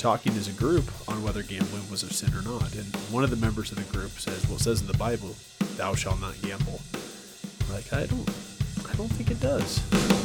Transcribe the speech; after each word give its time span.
talking 0.00 0.32
as 0.32 0.48
a 0.48 0.52
group 0.52 0.90
on 1.08 1.22
whether 1.22 1.42
gambling 1.42 1.88
was 1.90 2.02
a 2.02 2.10
sin 2.10 2.32
or 2.32 2.42
not. 2.42 2.74
And 2.74 2.86
one 3.12 3.22
of 3.22 3.28
the 3.28 3.36
members 3.36 3.70
of 3.70 3.76
the 3.76 3.96
group 3.96 4.12
says, 4.12 4.46
"Well, 4.46 4.56
it 4.56 4.62
says 4.62 4.80
in 4.80 4.86
the 4.86 4.96
Bible, 4.96 5.36
thou 5.76 5.94
shalt 5.94 6.20
not 6.20 6.40
gamble." 6.40 6.80
like, 7.70 7.92
I 7.92 8.06
don't, 8.06 8.28
I 8.90 8.94
don't 8.96 9.08
think 9.08 9.30
it 9.30 9.40
does. 9.40 10.19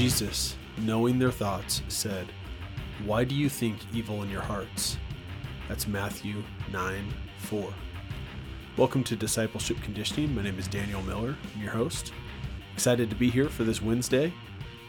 Jesus, 0.00 0.56
knowing 0.78 1.18
their 1.18 1.30
thoughts, 1.30 1.82
said, 1.88 2.32
Why 3.04 3.22
do 3.22 3.34
you 3.34 3.50
think 3.50 3.76
evil 3.92 4.22
in 4.22 4.30
your 4.30 4.40
hearts? 4.40 4.96
That's 5.68 5.86
Matthew 5.86 6.42
9 6.72 7.14
4. 7.36 7.70
Welcome 8.78 9.04
to 9.04 9.14
Discipleship 9.14 9.76
Conditioning. 9.82 10.34
My 10.34 10.40
name 10.40 10.58
is 10.58 10.68
Daniel 10.68 11.02
Miller. 11.02 11.36
I'm 11.54 11.62
your 11.62 11.72
host. 11.72 12.14
Excited 12.72 13.10
to 13.10 13.14
be 13.16 13.28
here 13.28 13.50
for 13.50 13.64
this 13.64 13.82
Wednesday. 13.82 14.32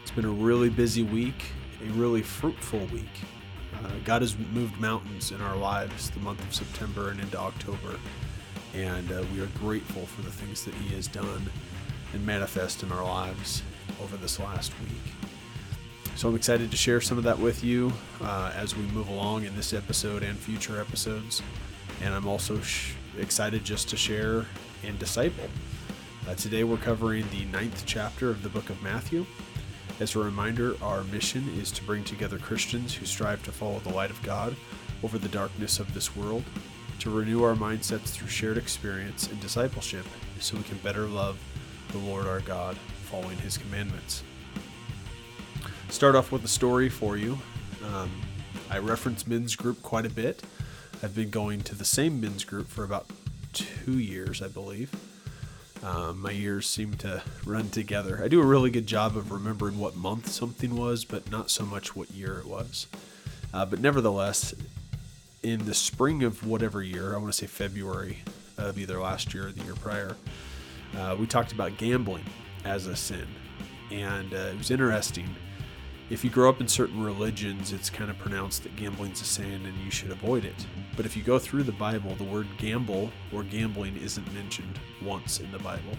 It's 0.00 0.10
been 0.10 0.24
a 0.24 0.30
really 0.30 0.70
busy 0.70 1.02
week, 1.02 1.44
a 1.86 1.92
really 1.92 2.22
fruitful 2.22 2.86
week. 2.86 3.20
Uh, 3.84 3.90
God 4.06 4.22
has 4.22 4.34
moved 4.38 4.80
mountains 4.80 5.30
in 5.30 5.42
our 5.42 5.56
lives 5.56 6.08
the 6.08 6.20
month 6.20 6.42
of 6.42 6.54
September 6.54 7.10
and 7.10 7.20
into 7.20 7.36
October, 7.36 7.98
and 8.72 9.12
uh, 9.12 9.22
we 9.34 9.42
are 9.42 9.50
grateful 9.58 10.06
for 10.06 10.22
the 10.22 10.32
things 10.32 10.64
that 10.64 10.72
He 10.72 10.94
has 10.94 11.06
done 11.06 11.50
and 12.14 12.24
manifest 12.24 12.82
in 12.82 12.90
our 12.90 13.04
lives 13.04 13.62
over 14.02 14.16
this 14.16 14.38
last 14.38 14.72
week. 14.80 15.12
So 16.16 16.28
I'm 16.28 16.36
excited 16.36 16.70
to 16.70 16.76
share 16.76 17.00
some 17.00 17.18
of 17.18 17.24
that 17.24 17.38
with 17.38 17.64
you 17.64 17.92
uh, 18.20 18.52
as 18.54 18.76
we 18.76 18.82
move 18.84 19.08
along 19.08 19.44
in 19.44 19.56
this 19.56 19.72
episode 19.72 20.22
and 20.22 20.38
future 20.38 20.80
episodes. 20.80 21.42
And 22.02 22.14
I'm 22.14 22.28
also 22.28 22.60
sh- 22.60 22.94
excited 23.18 23.64
just 23.64 23.88
to 23.90 23.96
share 23.96 24.46
and 24.84 24.98
disciple. 24.98 25.48
Uh, 26.28 26.34
today 26.34 26.64
we're 26.64 26.76
covering 26.76 27.26
the 27.30 27.44
ninth 27.46 27.84
chapter 27.86 28.30
of 28.30 28.42
the 28.42 28.48
book 28.48 28.70
of 28.70 28.80
Matthew. 28.82 29.26
As 30.00 30.14
a 30.14 30.18
reminder, 30.18 30.76
our 30.82 31.04
mission 31.04 31.48
is 31.58 31.70
to 31.72 31.84
bring 31.84 32.04
together 32.04 32.38
Christians 32.38 32.94
who 32.94 33.06
strive 33.06 33.42
to 33.44 33.52
follow 33.52 33.78
the 33.80 33.92
light 33.92 34.10
of 34.10 34.22
God 34.22 34.56
over 35.02 35.18
the 35.18 35.28
darkness 35.28 35.80
of 35.80 35.92
this 35.94 36.16
world, 36.16 36.44
to 37.00 37.10
renew 37.10 37.42
our 37.42 37.54
mindsets 37.54 38.08
through 38.08 38.28
shared 38.28 38.56
experience 38.58 39.28
and 39.28 39.40
discipleship 39.40 40.06
so 40.38 40.56
we 40.56 40.62
can 40.62 40.78
better 40.78 41.06
love 41.06 41.38
the 41.90 41.98
Lord 41.98 42.26
our 42.26 42.40
God, 42.40 42.76
following 43.12 43.38
his 43.38 43.56
commandments 43.58 44.24
start 45.92 46.14
off 46.14 46.32
with 46.32 46.44
a 46.44 46.48
story 46.48 46.88
for 46.88 47.16
you. 47.18 47.38
Um, 47.84 48.10
I 48.70 48.78
reference 48.78 49.26
men's 49.26 49.54
group 49.54 49.82
quite 49.82 50.06
a 50.06 50.10
bit. 50.10 50.42
I've 51.02 51.14
been 51.14 51.30
going 51.30 51.60
to 51.62 51.74
the 51.74 51.84
same 51.84 52.20
men's 52.20 52.44
group 52.44 52.66
for 52.66 52.82
about 52.82 53.06
two 53.52 53.98
years, 53.98 54.40
I 54.40 54.48
believe. 54.48 54.90
Um, 55.84 56.22
my 56.22 56.30
years 56.30 56.68
seem 56.68 56.94
to 56.94 57.22
run 57.44 57.68
together. 57.68 58.20
I 58.24 58.28
do 58.28 58.40
a 58.40 58.44
really 58.44 58.70
good 58.70 58.86
job 58.86 59.16
of 59.16 59.30
remembering 59.30 59.78
what 59.78 59.94
month 59.94 60.28
something 60.28 60.76
was, 60.76 61.04
but 61.04 61.30
not 61.30 61.50
so 61.50 61.66
much 61.66 61.94
what 61.94 62.10
year 62.10 62.38
it 62.38 62.46
was. 62.46 62.86
Uh, 63.52 63.66
but 63.66 63.80
nevertheless, 63.80 64.54
in 65.42 65.66
the 65.66 65.74
spring 65.74 66.22
of 66.22 66.46
whatever 66.46 66.82
year, 66.82 67.14
I 67.14 67.18
want 67.18 67.28
to 67.28 67.32
say 67.32 67.46
February 67.46 68.20
of 68.56 68.78
either 68.78 68.98
last 68.98 69.34
year 69.34 69.48
or 69.48 69.52
the 69.52 69.62
year 69.64 69.74
prior, 69.74 70.16
uh, 70.96 71.16
we 71.18 71.26
talked 71.26 71.52
about 71.52 71.76
gambling 71.76 72.24
as 72.64 72.86
a 72.86 72.96
sin. 72.96 73.26
And 73.90 74.32
uh, 74.32 74.50
it 74.52 74.58
was 74.58 74.70
interesting 74.70 75.28
if 76.12 76.22
you 76.22 76.28
grow 76.28 76.50
up 76.50 76.60
in 76.60 76.68
certain 76.68 77.02
religions, 77.02 77.72
it's 77.72 77.88
kind 77.88 78.10
of 78.10 78.18
pronounced 78.18 78.64
that 78.64 78.76
gambling's 78.76 79.22
a 79.22 79.24
sin 79.24 79.64
and 79.64 79.74
you 79.82 79.90
should 79.90 80.10
avoid 80.10 80.44
it. 80.44 80.66
But 80.94 81.06
if 81.06 81.16
you 81.16 81.22
go 81.22 81.38
through 81.38 81.62
the 81.62 81.72
Bible, 81.72 82.14
the 82.16 82.24
word 82.24 82.46
gamble 82.58 83.10
or 83.32 83.42
gambling 83.44 83.96
isn't 83.96 84.34
mentioned 84.34 84.78
once 85.02 85.40
in 85.40 85.50
the 85.50 85.58
Bible. 85.60 85.96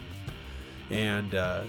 And 0.92 1.34
uh, 1.34 1.64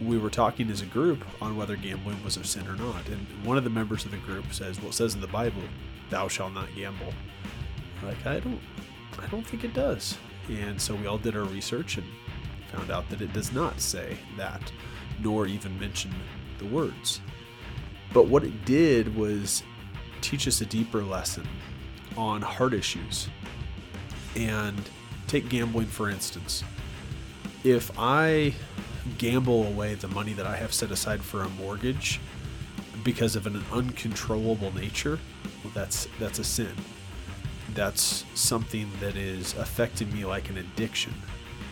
we 0.00 0.18
were 0.18 0.28
talking 0.28 0.70
as 0.70 0.82
a 0.82 0.86
group 0.86 1.24
on 1.40 1.56
whether 1.56 1.76
gambling 1.76 2.22
was 2.24 2.36
a 2.36 2.42
sin 2.42 2.66
or 2.66 2.74
not. 2.74 3.06
And 3.08 3.24
one 3.44 3.56
of 3.56 3.62
the 3.62 3.70
members 3.70 4.04
of 4.04 4.10
the 4.10 4.16
group 4.16 4.52
says, 4.52 4.80
"Well, 4.80 4.88
it 4.88 4.94
says 4.94 5.14
in 5.14 5.20
the 5.20 5.28
Bible, 5.28 5.62
thou 6.08 6.26
shalt 6.26 6.52
not 6.52 6.66
gamble." 6.74 7.12
Like 8.02 8.26
I 8.26 8.40
don't, 8.40 8.60
I 9.20 9.26
don't 9.26 9.46
think 9.46 9.62
it 9.62 9.72
does. 9.72 10.18
And 10.48 10.80
so 10.80 10.96
we 10.96 11.06
all 11.06 11.18
did 11.18 11.36
our 11.36 11.44
research 11.44 11.96
and 11.98 12.06
found 12.72 12.90
out 12.90 13.08
that 13.10 13.20
it 13.20 13.32
does 13.32 13.52
not 13.52 13.80
say 13.80 14.16
that, 14.36 14.72
nor 15.20 15.46
even 15.46 15.78
mention 15.78 16.12
the 16.58 16.66
words. 16.66 17.20
But 18.12 18.28
what 18.28 18.44
it 18.44 18.64
did 18.64 19.14
was 19.16 19.62
teach 20.20 20.46
us 20.48 20.60
a 20.60 20.66
deeper 20.66 21.02
lesson 21.02 21.46
on 22.16 22.42
heart 22.42 22.74
issues. 22.74 23.28
And 24.36 24.80
take 25.26 25.48
gambling, 25.48 25.86
for 25.86 26.10
instance. 26.10 26.64
If 27.64 27.90
I 27.98 28.54
gamble 29.18 29.66
away 29.66 29.94
the 29.94 30.08
money 30.08 30.32
that 30.34 30.46
I 30.46 30.56
have 30.56 30.72
set 30.72 30.90
aside 30.90 31.22
for 31.22 31.42
a 31.42 31.48
mortgage 31.50 32.20
because 33.04 33.36
of 33.36 33.46
an 33.46 33.62
uncontrollable 33.72 34.74
nature, 34.74 35.18
well, 35.62 35.72
that's 35.74 36.08
that's 36.18 36.38
a 36.38 36.44
sin. 36.44 36.74
That's 37.74 38.24
something 38.34 38.90
that 39.00 39.16
is 39.16 39.54
affecting 39.54 40.12
me 40.12 40.24
like 40.24 40.50
an 40.50 40.58
addiction, 40.58 41.14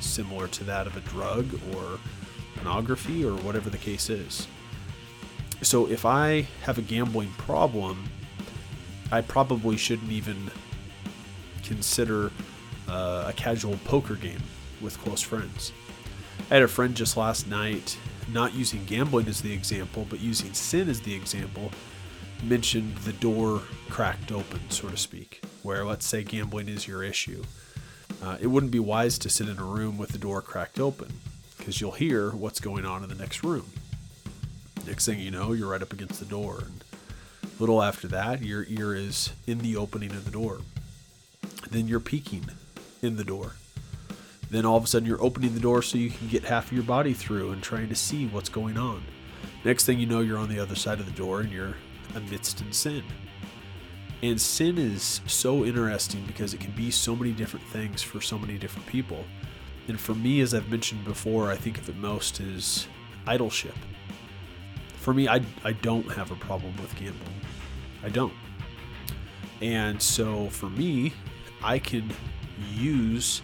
similar 0.00 0.48
to 0.48 0.64
that 0.64 0.86
of 0.86 0.96
a 0.96 1.00
drug 1.00 1.52
or 1.74 1.98
pornography 2.54 3.24
or 3.24 3.32
whatever 3.36 3.70
the 3.70 3.78
case 3.78 4.10
is. 4.10 4.46
So 5.62 5.88
if 5.88 6.04
I 6.04 6.46
have 6.62 6.78
a 6.78 6.82
gambling 6.82 7.30
problem, 7.38 8.04
I 9.10 9.22
probably 9.22 9.76
shouldn't 9.76 10.12
even 10.12 10.50
consider 11.64 12.30
uh, 12.88 13.24
a 13.26 13.32
casual 13.32 13.78
poker 13.84 14.14
game 14.14 14.42
with 14.80 14.98
close 14.98 15.20
friends. 15.20 15.72
I 16.50 16.54
had 16.54 16.62
a 16.62 16.68
friend 16.68 16.94
just 16.94 17.16
last 17.16 17.46
night, 17.48 17.98
not 18.32 18.54
using 18.54 18.84
gambling 18.84 19.26
as 19.28 19.40
the 19.40 19.52
example, 19.52 20.06
but 20.08 20.20
using 20.20 20.52
sin 20.54 20.88
as 20.88 21.00
the 21.00 21.14
example, 21.14 21.70
mentioned 22.42 22.96
the 22.98 23.12
door 23.14 23.62
cracked 23.90 24.30
open, 24.30 24.60
so 24.70 24.88
to 24.88 24.96
speak, 24.96 25.42
where 25.62 25.84
let's 25.84 26.06
say 26.06 26.22
gambling 26.22 26.68
is 26.68 26.86
your 26.86 27.02
issue. 27.02 27.42
Uh, 28.22 28.36
it 28.40 28.48
wouldn't 28.48 28.72
be 28.72 28.78
wise 28.78 29.18
to 29.18 29.28
sit 29.28 29.48
in 29.48 29.58
a 29.58 29.64
room 29.64 29.96
with 29.96 30.10
the 30.10 30.18
door 30.18 30.42
cracked 30.42 30.80
open 30.80 31.12
because 31.56 31.80
you'll 31.80 31.92
hear 31.92 32.30
what's 32.30 32.60
going 32.60 32.84
on 32.84 33.02
in 33.02 33.08
the 33.08 33.14
next 33.14 33.44
room. 33.44 33.66
Next 34.86 35.06
thing 35.06 35.20
you 35.20 35.30
know, 35.30 35.52
you're 35.52 35.70
right 35.70 35.82
up 35.82 35.92
against 35.92 36.18
the 36.18 36.26
door. 36.26 36.64
And 36.64 36.84
a 37.42 37.60
little 37.60 37.82
after 37.82 38.08
that, 38.08 38.42
your 38.42 38.64
ear 38.68 38.94
is 38.94 39.32
in 39.46 39.58
the 39.58 39.76
opening 39.76 40.10
of 40.12 40.24
the 40.24 40.30
door. 40.30 40.60
Then 41.70 41.86
you're 41.86 42.00
peeking 42.00 42.46
in 43.02 43.16
the 43.16 43.24
door. 43.24 43.52
Then 44.50 44.64
all 44.64 44.78
of 44.78 44.84
a 44.84 44.86
sudden, 44.86 45.06
you're 45.06 45.22
opening 45.22 45.54
the 45.54 45.60
door 45.60 45.82
so 45.82 45.98
you 45.98 46.10
can 46.10 46.28
get 46.28 46.44
half 46.44 46.66
of 46.68 46.72
your 46.72 46.84
body 46.84 47.12
through 47.12 47.52
and 47.52 47.62
trying 47.62 47.90
to 47.90 47.94
see 47.94 48.26
what's 48.26 48.48
going 48.48 48.78
on. 48.78 49.02
Next 49.64 49.84
thing 49.84 49.98
you 49.98 50.06
know, 50.06 50.20
you're 50.20 50.38
on 50.38 50.48
the 50.48 50.58
other 50.58 50.74
side 50.74 51.00
of 51.00 51.06
the 51.06 51.12
door 51.12 51.40
and 51.40 51.52
you're 51.52 51.74
amidst 52.14 52.60
in 52.62 52.72
sin. 52.72 53.04
And 54.22 54.40
sin 54.40 54.78
is 54.78 55.20
so 55.26 55.64
interesting 55.64 56.24
because 56.26 56.54
it 56.54 56.60
can 56.60 56.72
be 56.72 56.90
so 56.90 57.14
many 57.14 57.32
different 57.32 57.66
things 57.66 58.02
for 58.02 58.20
so 58.20 58.38
many 58.38 58.58
different 58.58 58.86
people. 58.86 59.24
And 59.86 59.98
for 59.98 60.14
me, 60.14 60.40
as 60.40 60.54
I've 60.54 60.68
mentioned 60.70 61.04
before, 61.04 61.50
I 61.50 61.56
think 61.56 61.78
of 61.78 61.88
it 61.88 61.96
most 61.96 62.40
as 62.40 62.86
idolship 63.26 63.74
for 65.08 65.14
me, 65.14 65.26
I, 65.26 65.40
I 65.64 65.72
don't 65.72 66.06
have 66.12 66.30
a 66.32 66.34
problem 66.34 66.76
with 66.82 66.94
gambling. 66.96 67.40
I 68.02 68.10
don't. 68.10 68.34
And 69.62 70.02
so 70.02 70.50
for 70.50 70.68
me, 70.68 71.14
I 71.62 71.78
can 71.78 72.12
use 72.74 73.40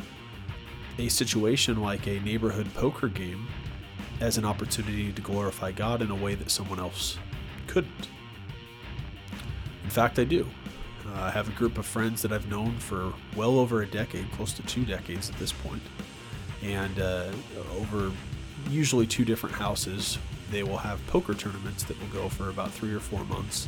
a 0.98 1.08
situation 1.08 1.80
like 1.80 2.06
a 2.06 2.20
neighborhood 2.20 2.68
poker 2.74 3.08
game 3.08 3.48
as 4.20 4.36
an 4.36 4.44
opportunity 4.44 5.10
to 5.10 5.22
glorify 5.22 5.72
God 5.72 6.02
in 6.02 6.10
a 6.10 6.14
way 6.14 6.34
that 6.34 6.50
someone 6.50 6.78
else 6.78 7.16
couldn't. 7.66 8.10
In 9.84 9.88
fact, 9.88 10.18
I 10.18 10.24
do. 10.24 10.46
Uh, 11.06 11.22
I 11.22 11.30
have 11.30 11.48
a 11.48 11.52
group 11.52 11.78
of 11.78 11.86
friends 11.86 12.22
that 12.22 12.32
I've 12.32 12.48
known 12.48 12.78
for 12.78 13.12
well 13.36 13.58
over 13.58 13.82
a 13.82 13.86
decade, 13.86 14.30
close 14.32 14.52
to 14.54 14.62
two 14.62 14.84
decades 14.84 15.28
at 15.28 15.36
this 15.36 15.52
point, 15.52 15.82
and 16.62 16.98
uh, 16.98 17.30
over 17.76 18.10
usually 18.70 19.06
two 19.06 19.24
different 19.24 19.54
houses 19.54 20.18
they 20.50 20.62
will 20.62 20.78
have 20.78 21.04
poker 21.06 21.34
tournaments 21.34 21.84
that 21.84 22.00
will 22.00 22.08
go 22.08 22.28
for 22.28 22.48
about 22.48 22.70
three 22.70 22.94
or 22.94 23.00
four 23.00 23.24
months 23.24 23.66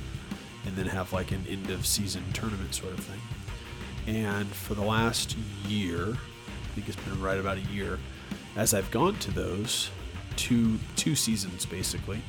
and 0.64 0.76
then 0.76 0.86
have 0.86 1.12
like 1.12 1.32
an 1.32 1.44
end 1.48 1.70
of 1.70 1.86
season 1.86 2.22
tournament 2.32 2.74
sort 2.74 2.92
of 2.92 3.00
thing. 3.00 3.20
And 4.06 4.46
for 4.48 4.74
the 4.74 4.82
last 4.82 5.36
year, 5.66 6.10
I 6.10 6.74
think 6.74 6.88
it's 6.88 6.96
been 6.96 7.20
right 7.20 7.38
about 7.38 7.56
a 7.56 7.62
year, 7.72 7.98
as 8.56 8.74
I've 8.74 8.90
gone 8.90 9.16
to 9.20 9.30
those 9.30 9.90
two 10.36 10.78
two 10.96 11.14
seasons 11.14 11.66
basically, 11.66 12.20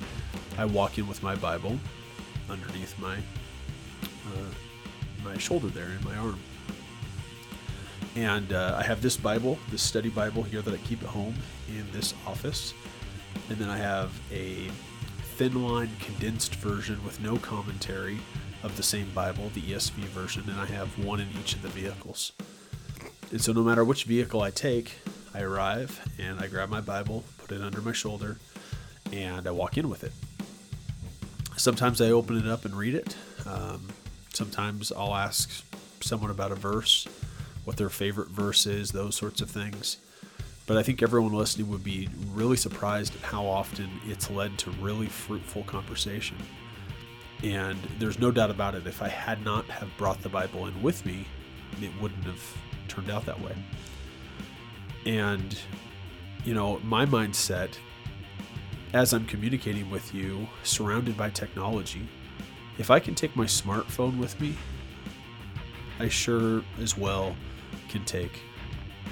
I 0.58 0.66
walk 0.66 0.98
in 0.98 1.08
with 1.08 1.22
my 1.22 1.36
Bible 1.36 1.78
underneath 2.50 2.98
my 3.00 3.18
uh, 3.18 4.54
my 5.28 5.38
shoulder 5.38 5.68
there 5.68 5.90
in 5.90 6.04
my 6.04 6.16
arm. 6.16 6.40
And 8.16 8.52
uh, 8.52 8.76
I 8.80 8.84
have 8.84 9.02
this 9.02 9.16
Bible, 9.18 9.60
this 9.70 9.84
study 9.84 10.10
Bible 10.10 10.44
here 10.44 10.62
that 10.62 10.74
I 10.74 10.78
keep 10.78 11.04
at 11.04 11.10
home 11.10 11.36
in 11.70 11.86
this 11.92 12.14
office 12.26 12.74
and 13.50 13.58
then 13.58 13.70
I 13.70 13.78
have 13.78 14.12
a 14.32 14.70
thin 15.36 15.64
line 15.64 15.90
condensed 16.00 16.56
version 16.56 17.04
with 17.04 17.22
no 17.22 17.38
commentary 17.38 18.18
of 18.64 18.76
the 18.76 18.84
same 18.84 19.10
Bible, 19.12 19.52
the 19.54 19.62
ESV 19.62 19.94
version, 20.06 20.44
and 20.50 20.60
I 20.60 20.66
have 20.66 20.88
one 21.06 21.20
in 21.20 21.28
each 21.40 21.54
of 21.54 21.62
the 21.62 21.70
vehicles. 21.70 22.34
And 23.32 23.42
so 23.42 23.54
no 23.54 23.62
matter 23.64 23.84
which 23.86 24.06
vehicle 24.06 24.42
I 24.42 24.50
take, 24.50 24.96
I 25.34 25.42
arrive 25.42 26.02
and 26.18 26.40
I 26.40 26.48
grab 26.48 26.70
my 26.70 26.82
Bible, 26.82 27.24
put 27.38 27.52
it 27.52 27.62
under 27.62 27.82
my 27.82 27.92
shoulder, 27.92 28.38
and 29.12 29.48
I 29.48 29.52
walk 29.52 29.78
in 29.78 29.90
with 29.90 30.04
it. 30.04 30.12
Sometimes 31.56 32.02
I 32.02 32.10
open 32.10 32.38
it 32.38 32.48
up 32.48 32.66
and 32.66 32.76
read 32.76 32.96
it. 32.96 33.16
Um, 33.46 33.88
sometimes 34.38 34.92
I'll 34.92 35.16
ask 35.16 35.50
someone 36.00 36.30
about 36.30 36.52
a 36.52 36.56
verse, 36.56 37.08
what 37.66 37.76
their 37.76 37.90
favorite 37.90 38.30
verse 38.30 38.66
is, 38.68 38.92
those 38.92 39.16
sorts 39.16 39.42
of 39.42 39.50
things. 39.50 39.98
But 40.68 40.78
I 40.78 40.84
think 40.84 41.02
everyone 41.02 41.34
listening 41.34 41.70
would 41.70 41.84
be 41.84 42.08
really 42.32 42.56
surprised 42.56 43.16
at 43.16 43.22
how 43.22 43.46
often 43.46 43.90
it's 44.06 44.30
led 44.30 44.58
to 44.60 44.72
really 44.72 45.08
fruitful 45.08 45.64
conversation. 45.64 46.38
And 47.44 47.78
there's 48.00 48.20
no 48.20 48.32
doubt 48.32 48.52
about 48.52 48.76
it, 48.76 48.86
if 48.86 49.02
I 49.02 49.08
had 49.08 49.44
not 49.44 49.66
have 49.66 49.90
brought 49.98 50.22
the 50.22 50.30
Bible 50.30 50.68
in 50.68 50.82
with 50.82 51.06
me, 51.06 51.26
it 51.82 51.92
wouldn't 52.00 52.24
have 52.26 52.58
turned 52.88 53.10
out 53.10 53.26
that 53.26 53.40
way. 53.42 53.56
And, 55.06 55.58
you 56.46 56.54
know, 56.54 56.80
my 56.84 57.06
mindset 57.06 57.78
as 58.94 59.14
I'm 59.14 59.26
communicating 59.26 59.90
with 59.90 60.14
you, 60.14 60.48
surrounded 60.64 61.18
by 61.18 61.30
technology, 61.30 62.08
if 62.78 62.92
I 62.92 63.00
can 63.00 63.16
take 63.16 63.36
my 63.36 63.46
smartphone 63.46 64.18
with 64.18 64.40
me, 64.40 64.56
I 66.00 66.08
sure 66.10 66.64
as 66.82 66.98
well 66.98 67.36
can 67.90 68.06
take 68.06 68.42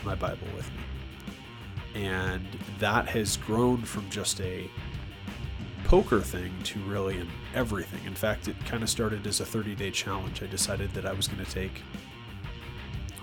my 0.03 0.15
Bible 0.15 0.47
with 0.55 0.69
me. 0.73 2.03
And 2.03 2.45
that 2.79 3.07
has 3.07 3.37
grown 3.37 3.83
from 3.83 4.09
just 4.09 4.39
a 4.41 4.69
poker 5.85 6.19
thing 6.19 6.51
to 6.63 6.79
really 6.81 7.17
an 7.17 7.29
everything. 7.53 8.03
In 8.05 8.15
fact, 8.15 8.47
it 8.47 8.55
kind 8.65 8.83
of 8.83 8.89
started 8.89 9.25
as 9.25 9.39
a 9.39 9.45
30 9.45 9.75
day 9.75 9.91
challenge. 9.91 10.43
I 10.43 10.47
decided 10.47 10.91
that 10.91 11.05
I 11.05 11.13
was 11.13 11.27
going 11.27 11.43
to 11.43 11.51
take 11.51 11.81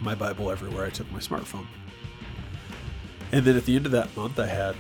my 0.00 0.14
Bible 0.14 0.50
everywhere 0.50 0.84
I 0.84 0.90
took 0.90 1.10
my 1.12 1.18
smartphone. 1.18 1.66
And 3.30 3.44
then 3.44 3.56
at 3.56 3.64
the 3.64 3.76
end 3.76 3.86
of 3.86 3.92
that 3.92 4.14
month, 4.16 4.38
I 4.38 4.46
had 4.46 4.74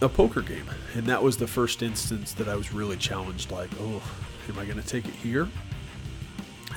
a 0.00 0.08
poker 0.08 0.42
game. 0.42 0.66
And 0.94 1.06
that 1.06 1.22
was 1.22 1.36
the 1.36 1.46
first 1.46 1.82
instance 1.82 2.32
that 2.34 2.48
I 2.48 2.56
was 2.56 2.72
really 2.72 2.96
challenged 2.96 3.50
like, 3.50 3.70
oh, 3.80 4.02
am 4.48 4.58
I 4.58 4.64
going 4.64 4.80
to 4.80 4.86
take 4.86 5.06
it 5.06 5.14
here? 5.14 5.48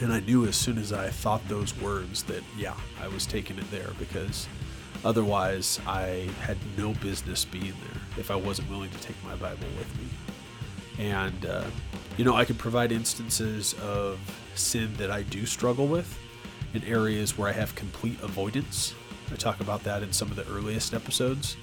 And 0.02 0.14
I 0.14 0.22
knew 0.22 0.46
as 0.46 0.56
soon 0.56 0.78
as 0.78 0.94
I 0.94 1.10
thought 1.10 1.46
those 1.50 1.78
words 1.80 2.24
that, 2.24 2.42
yeah, 2.58 2.76
I 3.02 3.08
was 3.10 3.26
taking 3.26 3.58
it 3.58 3.70
there 3.70 3.90
because 4.00 4.48
otherwise 5.04 5.80
I 5.86 6.30
had 6.42 6.58
no 6.78 6.94
business 6.94 7.44
being 7.46 7.74
there 7.84 8.02
if 8.18 8.32
I 8.32 8.36
wasn't 8.36 8.70
willing 8.70 8.90
to 8.92 8.98
take 9.00 9.22
my 9.26 9.36
Bible 9.36 9.68
with 9.78 9.98
me. 9.98 11.06
And, 11.06 11.46
uh, 11.46 11.66
you 12.18 12.26
know, 12.26 12.36
I 12.36 12.46
could 12.46 12.58
provide 12.58 12.92
instances 12.92 13.74
of 13.82 14.20
sin 14.56 14.94
that 14.98 15.12
I 15.12 15.24
do 15.24 15.46
struggle 15.46 15.88
with 15.88 16.18
in 16.74 16.84
areas 16.84 17.38
where 17.38 17.50
I 17.50 17.54
have 17.54 17.76
complete 17.76 18.22
avoidance. 18.22 18.94
I 19.32 19.36
talk 19.36 19.60
about 19.60 19.84
that 19.84 20.04
in 20.04 20.12
some 20.12 20.30
of 20.30 20.36
the 20.36 20.48
earliest 20.48 20.94
episodes. 20.94 21.56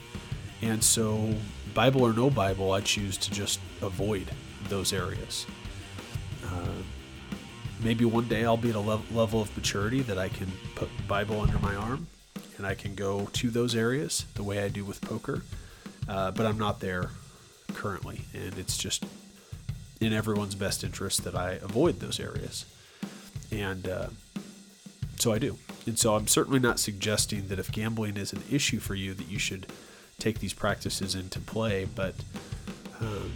And 0.62 0.82
so, 0.82 1.34
Bible 1.74 2.02
or 2.02 2.12
no 2.12 2.30
Bible, 2.30 2.72
I 2.72 2.80
choose 2.80 3.16
to 3.18 3.30
just 3.30 3.60
avoid 3.82 4.30
those 4.68 4.92
areas. 4.92 5.46
Uh, 6.46 6.82
maybe 7.82 8.04
one 8.04 8.28
day 8.28 8.44
I'll 8.44 8.56
be 8.56 8.70
at 8.70 8.76
a 8.76 8.80
level 8.80 9.42
of 9.42 9.56
maturity 9.56 10.02
that 10.02 10.18
I 10.18 10.28
can 10.28 10.50
put 10.74 10.88
Bible 11.06 11.40
under 11.40 11.58
my 11.58 11.74
arm 11.74 12.06
and 12.58 12.66
I 12.66 12.74
can 12.74 12.94
go 12.94 13.28
to 13.32 13.50
those 13.50 13.74
areas 13.74 14.24
the 14.34 14.42
way 14.42 14.62
I 14.62 14.68
do 14.68 14.84
with 14.84 15.00
poker. 15.00 15.42
Uh, 16.08 16.30
but 16.30 16.46
I'm 16.46 16.58
not 16.58 16.80
there 16.80 17.10
currently, 17.74 18.22
and 18.32 18.56
it's 18.58 18.78
just 18.78 19.04
in 20.00 20.12
everyone's 20.12 20.54
best 20.54 20.84
interest 20.84 21.24
that 21.24 21.34
I 21.34 21.52
avoid 21.52 22.00
those 22.00 22.20
areas. 22.20 22.64
And 23.50 23.88
uh, 23.88 24.08
so 25.18 25.32
I 25.32 25.38
do. 25.38 25.58
And 25.86 25.98
so 25.98 26.14
I'm 26.14 26.26
certainly 26.26 26.60
not 26.60 26.78
suggesting 26.78 27.48
that 27.48 27.58
if 27.58 27.72
gambling 27.72 28.16
is 28.16 28.32
an 28.32 28.42
issue 28.50 28.78
for 28.78 28.94
you, 28.94 29.14
that 29.14 29.28
you 29.28 29.38
should 29.38 29.66
take 30.18 30.38
these 30.38 30.52
practices 30.52 31.14
into 31.14 31.40
play, 31.40 31.84
but 31.84 32.14
um, 33.00 33.32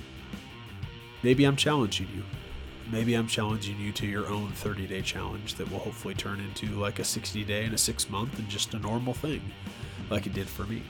maybe 1.22 1.44
I'm 1.44 1.56
challenging 1.56 2.08
you. 2.14 2.22
Maybe 2.90 3.14
I'm 3.14 3.28
challenging 3.28 3.78
you 3.78 3.92
to 3.92 4.06
your 4.06 4.26
own 4.26 4.50
30 4.50 4.86
day 4.88 5.00
challenge 5.00 5.54
that 5.54 5.70
will 5.70 5.78
hopefully 5.78 6.14
turn 6.14 6.40
into 6.40 6.66
like 6.74 6.98
a 6.98 7.04
60 7.04 7.44
day 7.44 7.64
and 7.64 7.74
a 7.74 7.78
six 7.78 8.10
month 8.10 8.36
and 8.38 8.48
just 8.48 8.74
a 8.74 8.78
normal 8.78 9.14
thing, 9.14 9.42
like 10.10 10.26
it 10.26 10.32
did 10.32 10.48
for 10.48 10.64
me. 10.64 10.82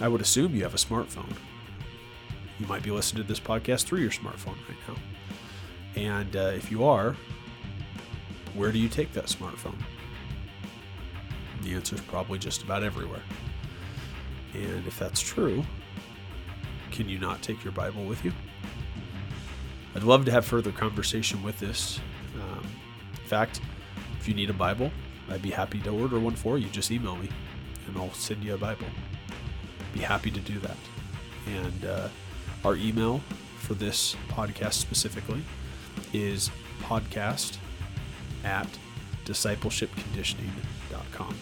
I 0.00 0.06
would 0.06 0.20
assume 0.20 0.54
you 0.54 0.62
have 0.62 0.74
a 0.74 0.78
smartphone. 0.78 1.32
You 2.58 2.66
might 2.66 2.84
be 2.84 2.92
listening 2.92 3.24
to 3.24 3.28
this 3.28 3.40
podcast 3.40 3.84
through 3.84 4.00
your 4.00 4.10
smartphone 4.10 4.56
right 4.68 4.78
now. 4.86 4.94
And 5.96 6.36
uh, 6.36 6.52
if 6.54 6.70
you 6.70 6.84
are, 6.84 7.16
where 8.54 8.70
do 8.70 8.78
you 8.78 8.88
take 8.88 9.12
that 9.14 9.26
smartphone? 9.26 9.78
The 11.62 11.74
answer 11.74 11.96
is 11.96 12.00
probably 12.02 12.38
just 12.38 12.62
about 12.62 12.84
everywhere. 12.84 13.22
And 14.52 14.86
if 14.86 14.98
that's 14.98 15.20
true, 15.20 15.64
can 16.92 17.08
you 17.08 17.18
not 17.18 17.42
take 17.42 17.64
your 17.64 17.72
Bible 17.72 18.04
with 18.04 18.24
you? 18.24 18.32
I'd 19.94 20.02
love 20.02 20.24
to 20.24 20.32
have 20.32 20.44
further 20.44 20.72
conversation 20.72 21.42
with 21.42 21.58
this. 21.58 22.00
Um, 22.34 22.66
in 23.12 23.28
fact, 23.28 23.60
if 24.18 24.28
you 24.28 24.34
need 24.34 24.50
a 24.50 24.54
Bible, 24.54 24.90
I'd 25.30 25.42
be 25.42 25.50
happy 25.50 25.80
to 25.80 25.90
order 25.90 26.18
one 26.18 26.34
for 26.34 26.58
you. 26.58 26.68
Just 26.68 26.90
email 26.90 27.16
me 27.16 27.28
and 27.86 27.96
I'll 27.96 28.12
send 28.12 28.42
you 28.42 28.54
a 28.54 28.58
Bible. 28.58 28.86
Be 29.92 30.00
happy 30.00 30.30
to 30.30 30.40
do 30.40 30.58
that. 30.60 30.76
And 31.46 31.84
uh, 31.84 32.08
our 32.64 32.76
email 32.76 33.20
for 33.58 33.74
this 33.74 34.16
podcast 34.28 34.74
specifically 34.74 35.42
is 36.12 36.50
podcast 36.82 37.58
at 38.44 38.66
discipleshipconditioning.com. 39.24 41.34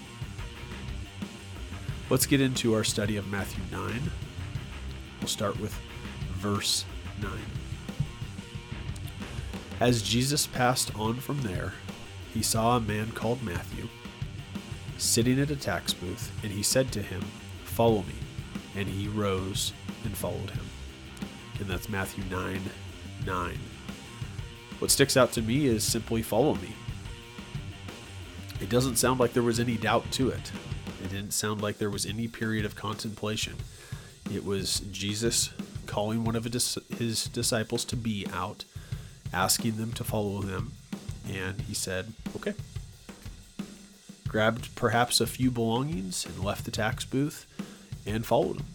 Let's 2.10 2.26
get 2.26 2.40
into 2.40 2.74
our 2.74 2.84
study 2.84 3.16
of 3.16 3.26
Matthew 3.28 3.62
9. 3.70 4.10
We'll 5.20 5.28
start 5.28 5.58
with 5.58 5.74
verse 6.38 6.84
9. 7.22 7.30
As 9.82 10.00
Jesus 10.00 10.46
passed 10.46 10.94
on 10.94 11.16
from 11.16 11.42
there, 11.42 11.72
he 12.32 12.40
saw 12.40 12.76
a 12.76 12.80
man 12.80 13.10
called 13.10 13.42
Matthew 13.42 13.88
sitting 14.96 15.40
at 15.40 15.50
a 15.50 15.56
tax 15.56 15.92
booth, 15.92 16.30
and 16.44 16.52
he 16.52 16.62
said 16.62 16.92
to 16.92 17.02
him, 17.02 17.20
Follow 17.64 18.02
me. 18.02 18.14
And 18.76 18.86
he 18.86 19.08
rose 19.08 19.72
and 20.04 20.16
followed 20.16 20.50
him. 20.50 20.64
And 21.58 21.68
that's 21.68 21.88
Matthew 21.88 22.22
9 22.30 22.60
9. 23.26 23.58
What 24.78 24.92
sticks 24.92 25.16
out 25.16 25.32
to 25.32 25.42
me 25.42 25.66
is 25.66 25.82
simply 25.82 26.22
follow 26.22 26.54
me. 26.54 26.76
It 28.60 28.68
doesn't 28.68 28.98
sound 28.98 29.18
like 29.18 29.32
there 29.32 29.42
was 29.42 29.58
any 29.58 29.78
doubt 29.78 30.08
to 30.12 30.28
it. 30.28 30.52
It 31.02 31.10
didn't 31.10 31.32
sound 31.32 31.60
like 31.60 31.78
there 31.78 31.90
was 31.90 32.06
any 32.06 32.28
period 32.28 32.64
of 32.64 32.76
contemplation. 32.76 33.54
It 34.32 34.44
was 34.44 34.78
Jesus 34.92 35.50
calling 35.86 36.22
one 36.22 36.36
of 36.36 36.44
his 36.44 37.28
disciples 37.32 37.84
to 37.86 37.96
be 37.96 38.28
out, 38.32 38.64
asking 39.32 39.76
them 39.76 39.92
to 39.92 40.04
follow 40.04 40.42
him, 40.42 40.72
and 41.30 41.60
he 41.62 41.74
said, 41.74 42.12
Okay. 42.36 42.54
Grabbed 44.26 44.74
perhaps 44.74 45.20
a 45.20 45.26
few 45.26 45.50
belongings 45.50 46.24
and 46.24 46.42
left 46.42 46.64
the 46.64 46.70
tax 46.70 47.04
booth 47.04 47.46
and 48.06 48.24
followed 48.24 48.56
him. 48.56 48.66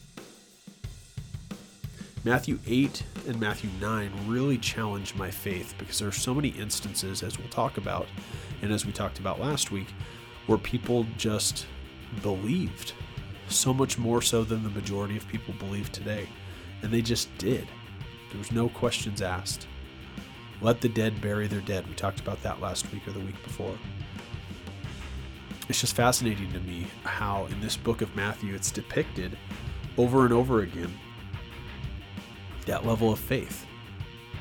Matthew 2.23 2.59
8 2.67 3.03
and 3.27 3.39
Matthew 3.39 3.69
9 3.79 4.11
really 4.27 4.57
challenge 4.57 5.15
my 5.15 5.31
faith 5.31 5.73
because 5.77 5.99
there 5.99 6.09
are 6.09 6.11
so 6.11 6.33
many 6.33 6.49
instances, 6.49 7.23
as 7.23 7.39
we'll 7.39 7.47
talk 7.47 7.77
about, 7.77 8.07
and 8.61 8.71
as 8.71 8.85
we 8.85 8.91
talked 8.91 9.17
about 9.17 9.39
last 9.39 9.71
week, 9.71 9.87
where 10.45 10.57
people 10.57 11.05
just 11.17 11.65
believed 12.21 12.93
so 13.49 13.73
much 13.73 13.97
more 13.97 14.21
so 14.21 14.43
than 14.43 14.63
the 14.63 14.69
majority 14.69 15.15
of 15.15 15.27
people 15.27 15.53
believe 15.53 15.91
today. 15.91 16.27
And 16.81 16.91
they 16.91 17.01
just 17.01 17.35
did. 17.37 17.67
There 18.29 18.37
was 18.37 18.51
no 18.51 18.69
questions 18.69 19.21
asked. 19.21 19.67
Let 20.61 20.81
the 20.81 20.89
dead 20.89 21.21
bury 21.21 21.47
their 21.47 21.61
dead. 21.61 21.87
We 21.87 21.93
talked 21.93 22.19
about 22.19 22.41
that 22.43 22.59
last 22.59 22.91
week 22.91 23.07
or 23.07 23.11
the 23.11 23.19
week 23.19 23.41
before. 23.43 23.77
It's 25.69 25.81
just 25.81 25.95
fascinating 25.95 26.51
to 26.53 26.59
me 26.61 26.87
how 27.03 27.45
in 27.47 27.59
this 27.59 27.75
book 27.75 28.01
of 28.01 28.15
Matthew 28.15 28.55
it's 28.55 28.71
depicted 28.71 29.37
over 29.97 30.23
and 30.23 30.33
over 30.33 30.61
again 30.61 30.93
that 32.65 32.85
level 32.85 33.11
of 33.11 33.19
faith. 33.19 33.65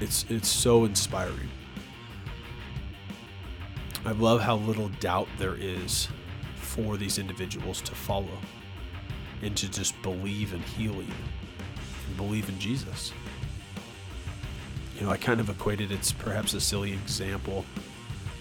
It's 0.01 0.25
it's 0.29 0.49
so 0.49 0.85
inspiring. 0.85 1.49
I 4.05 4.13
love 4.13 4.41
how 4.41 4.57
little 4.57 4.89
doubt 5.01 5.29
there 5.39 5.57
is 5.57 6.09
for 6.57 6.97
these 6.97 7.19
individuals 7.19 7.81
to 7.83 7.95
follow 7.95 8.39
and 9.43 9.57
to 9.57 9.71
just 9.71 10.01
believe 10.03 10.55
in 10.55 10.61
healing 10.61 11.11
and 12.07 12.17
believe 12.17 12.49
in 12.49 12.59
Jesus. 12.59 13.13
You 14.97 15.05
know, 15.05 15.11
I 15.11 15.19
kind 15.19 15.41
of 15.41 15.51
equated 15.51 15.93
it's 15.93 16.11
perhaps 16.11 16.55
a 16.55 16.61
silly 16.61 16.95
example, 16.95 17.67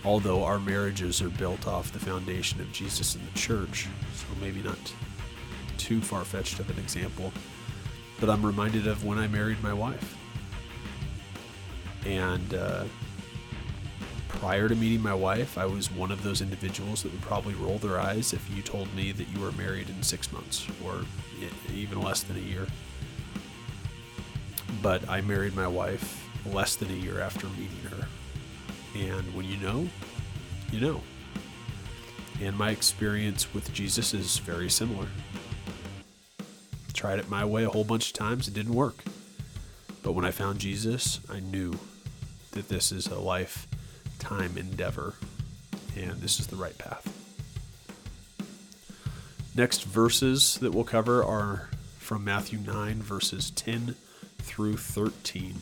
although 0.06 0.46
our 0.46 0.58
marriages 0.58 1.22
are 1.22 1.30
built 1.30 1.68
off 1.68 1.92
the 1.92 2.00
foundation 2.00 2.62
of 2.62 2.72
Jesus 2.72 3.16
and 3.16 3.28
the 3.28 3.38
church, 3.38 3.90
so 4.14 4.26
maybe 4.40 4.62
not 4.62 4.78
too 5.78 6.00
far 6.00 6.24
fetched 6.24 6.60
of 6.60 6.70
an 6.70 6.80
example. 6.80 7.34
but 8.20 8.30
I'm 8.30 8.46
reminded 8.46 8.88
of 8.88 9.04
when 9.04 9.18
I 9.18 9.28
married 9.28 9.62
my 9.62 9.74
wife. 9.74 10.18
And 12.06 12.54
uh, 12.54 12.86
prior 14.30 14.70
to 14.70 14.76
meeting 14.76 15.02
my 15.02 15.14
wife, 15.14 15.58
I 15.58 15.66
was 15.66 15.92
one 15.92 16.12
of 16.12 16.24
those 16.24 16.42
individuals 16.42 17.04
that 17.04 17.12
would 17.12 17.22
probably 17.22 17.56
roll 17.56 17.78
their 17.78 18.00
eyes 18.00 18.32
if 18.32 18.50
you 18.56 18.62
told 18.62 18.94
me 18.96 19.12
that 19.12 19.28
you 19.30 19.42
were 19.42 19.52
married 19.54 19.90
in 19.90 20.02
six 20.02 20.32
months 20.32 20.68
or 20.86 21.02
even 21.74 22.02
less 22.02 22.24
than 22.24 22.38
a 22.38 22.40
year. 22.40 22.68
But 24.82 25.08
I 25.10 25.22
married 25.22 25.56
my 25.56 25.68
wife 25.68 26.25
less 26.46 26.76
than 26.76 26.90
a 26.92 26.96
year 26.96 27.20
after 27.20 27.48
meeting 27.48 27.90
her. 27.92 28.08
And 28.96 29.36
when 29.36 29.46
you 29.46 29.58
know, 29.58 29.88
you 30.72 30.80
know. 30.80 31.02
And 32.42 32.58
my 32.58 32.72
experience 32.72 33.54
with 33.54 33.74
Jesus 33.74 34.14
is 34.14 34.38
very 34.40 34.70
similar. 34.70 35.08
Tried 36.94 37.20
it 37.20 37.30
my 37.30 37.46
way 37.46 37.64
a 37.64 37.70
whole 37.70 37.84
bunch 37.84 38.08
of 38.08 38.14
times, 38.14 38.48
it 38.48 38.54
didn't 38.54 38.74
work. 38.74 39.04
But 40.04 40.14
when 40.14 40.26
I 40.26 40.32
found 40.32 40.60
Jesus, 40.60 41.20
I 41.30 41.40
knew 41.40 41.74
that 42.52 42.70
this 42.70 42.92
is 42.92 43.08
a 43.08 43.20
lifetime 43.20 44.58
endeavor 44.58 45.16
and 45.96 46.22
this 46.22 46.40
is 46.40 46.48
the 46.48 46.56
right 46.56 46.78
path. 46.78 47.12
Next 49.56 49.84
verses 49.84 50.58
that 50.60 50.74
we'll 50.74 50.84
cover 50.84 51.24
are 51.24 51.70
from 51.98 52.24
Matthew 52.24 52.60
9, 52.60 53.02
verses 53.02 53.52
10 53.52 53.96
through 54.40 54.78
13. 54.78 55.62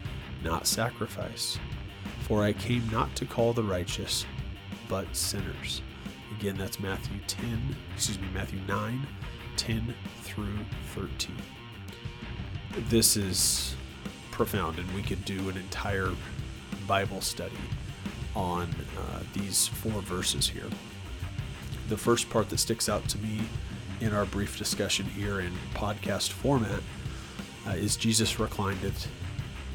not 0.43 0.67
sacrifice. 0.67 1.59
For 2.21 2.43
I 2.43 2.53
came 2.53 2.87
not 2.89 3.15
to 3.15 3.25
call 3.25 3.53
the 3.53 3.63
righteous, 3.63 4.25
but 4.87 5.15
sinners. 5.15 5.81
Again, 6.39 6.57
that's 6.57 6.79
Matthew 6.79 7.19
10, 7.27 7.75
excuse 7.95 8.19
me, 8.19 8.27
Matthew 8.33 8.59
9, 8.67 9.05
10 9.57 9.93
through 10.21 10.57
13. 10.95 11.35
This 12.89 13.17
is 13.17 13.75
profound, 14.31 14.79
and 14.79 14.89
we 14.93 15.01
could 15.01 15.23
do 15.25 15.49
an 15.49 15.57
entire 15.57 16.09
Bible 16.87 17.21
study 17.21 17.57
on 18.35 18.63
uh, 18.97 19.19
these 19.33 19.67
four 19.67 20.01
verses 20.01 20.47
here. 20.47 20.69
The 21.89 21.97
first 21.97 22.29
part 22.29 22.49
that 22.49 22.57
sticks 22.57 22.87
out 22.87 23.07
to 23.09 23.17
me 23.17 23.41
in 23.99 24.13
our 24.13 24.25
brief 24.25 24.57
discussion 24.57 25.05
here 25.05 25.41
in 25.41 25.53
podcast 25.73 26.29
format 26.29 26.81
uh, 27.67 27.71
is 27.71 27.95
Jesus 27.95 28.39
reclined 28.39 28.83
at 28.83 29.07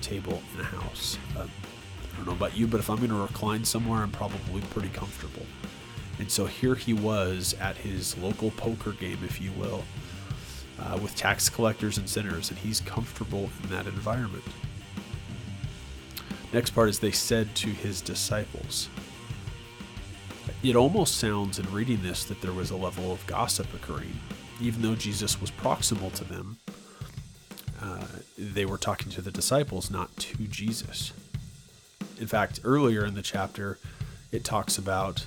table 0.07 0.41
in 0.55 0.61
a 0.61 0.65
house. 0.65 1.19
Uh, 1.37 1.41
I 1.43 2.17
don't 2.17 2.27
know 2.27 2.33
about 2.33 2.57
you, 2.57 2.67
but 2.67 2.81
if 2.81 2.89
I'm 2.89 2.97
going 2.97 3.11
to 3.11 3.17
recline 3.17 3.65
somewhere, 3.65 4.03
I'm 4.03 4.11
probably 4.11 4.63
pretty 4.71 4.89
comfortable. 4.89 5.45
And 6.19 6.31
so 6.31 6.47
here 6.47 6.75
he 6.75 6.95
was 6.95 7.55
at 7.61 7.77
his 7.77 8.17
local 8.19 8.51
poker 8.53 8.93
game, 8.93 9.19
if 9.25 9.41
you 9.41 9.53
will, 9.53 9.85
uh, 10.81 10.99
with 11.03 11.15
tax 11.15 11.49
collectors 11.49 11.99
and 11.99 12.09
sinners, 12.09 12.51
and 12.51 12.59
he's 12.59 12.81
comfortable 12.81 13.51
in 13.63 13.71
that 13.71 13.87
environment. 13.87 14.45
Next 16.53 16.71
part 16.71 16.89
is 16.89 16.99
they 16.99 17.11
said 17.11 17.55
to 17.57 17.69
his 17.69 18.01
disciples. 18.01 18.89
It 20.63 20.77
almost 20.77 21.17
sounds 21.17 21.59
in 21.59 21.71
reading 21.73 22.03
this 22.03 22.25
that 22.25 22.41
there 22.41 22.53
was 22.53 22.71
a 22.71 22.77
level 22.77 23.13
of 23.13 23.27
gossip 23.27 23.73
occurring. 23.75 24.19
Even 24.61 24.81
though 24.81 24.95
Jesus 24.95 25.39
was 25.41 25.51
proximal 25.51 26.13
to 26.15 26.25
them, 26.25 26.57
they 28.39 28.65
were 28.65 28.79
talking 28.79 29.11
to 29.13 29.23
the 29.23 29.31
disciples, 29.31 29.91
not 29.91 30.17
to 30.17 30.37
Jesus. 30.45 31.13
In 32.19 32.27
fact, 32.27 32.61
earlier 32.65 33.05
in 33.05 33.15
the 33.15 33.23
chapter, 33.23 33.79
it 34.33 34.45
talks 34.45 34.79
about 34.79 35.27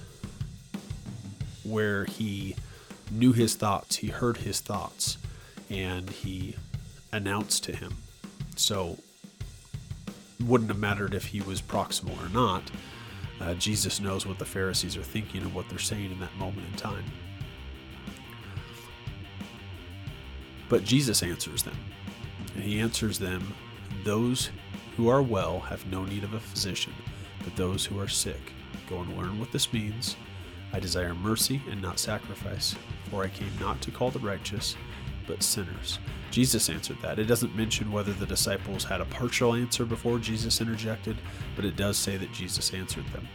where 1.63 2.05
he 2.05 2.55
knew 3.11 3.31
his 3.33 3.55
thoughts, 3.55 3.97
he 3.97 4.07
heard 4.07 4.37
his 4.37 4.59
thoughts, 4.59 5.17
and 5.69 6.09
he 6.09 6.55
announced 7.11 7.63
to 7.65 7.75
him. 7.75 7.97
So, 8.55 8.99
wouldn't 10.43 10.69
have 10.69 10.79
mattered 10.79 11.13
if 11.13 11.27
he 11.27 11.41
was 11.41 11.61
proximal 11.61 12.23
or 12.25 12.29
not. 12.29 12.71
Uh, 13.41 13.53
Jesus 13.53 13.99
knows 13.99 14.25
what 14.25 14.37
the 14.37 14.45
Pharisees 14.45 14.97
are 14.97 15.03
thinking 15.03 15.41
and 15.41 15.53
what 15.53 15.69
they're 15.69 15.79
saying 15.79 16.11
in 16.11 16.19
that 16.19 16.35
moment 16.37 16.67
in 16.71 16.77
time. 16.77 17.05
But 20.67 20.83
Jesus 20.83 21.23
answers 21.23 21.63
them. 21.63 21.77
And 22.59 22.67
he 22.67 22.81
answers 22.81 23.17
them 23.17 23.53
Those 24.03 24.49
who 24.97 25.07
are 25.07 25.21
well 25.21 25.61
have 25.61 25.85
no 25.85 26.03
need 26.03 26.25
of 26.25 26.33
a 26.33 26.41
physician, 26.41 26.91
but 27.41 27.55
those 27.55 27.85
who 27.85 27.97
are 28.01 28.07
sick. 28.09 28.51
Go 28.89 28.99
and 28.99 29.17
learn 29.17 29.39
what 29.39 29.53
this 29.53 29.71
means. 29.71 30.17
I 30.73 30.81
desire 30.81 31.13
mercy 31.15 31.61
and 31.71 31.81
not 31.81 31.99
sacrifice, 31.99 32.75
for 33.09 33.23
I 33.23 33.29
came 33.29 33.53
not 33.61 33.79
to 33.83 33.91
call 33.91 34.11
the 34.11 34.19
righteous, 34.19 34.75
but 35.25 35.41
sinners. 35.41 35.99
Jesus 36.31 36.69
answered 36.69 36.97
that. 37.01 37.17
It 37.17 37.27
doesn't 37.27 37.55
mention 37.55 37.93
whether 37.93 38.11
the 38.11 38.25
disciples 38.25 38.83
had 38.83 38.99
a 38.99 39.05
partial 39.05 39.55
answer 39.55 39.85
before 39.85 40.19
Jesus 40.19 40.59
interjected, 40.59 41.15
but 41.55 41.63
it 41.63 41.77
does 41.77 41.95
say 41.95 42.17
that 42.17 42.33
Jesus 42.33 42.73
answered 42.73 43.05
them. 43.13 43.25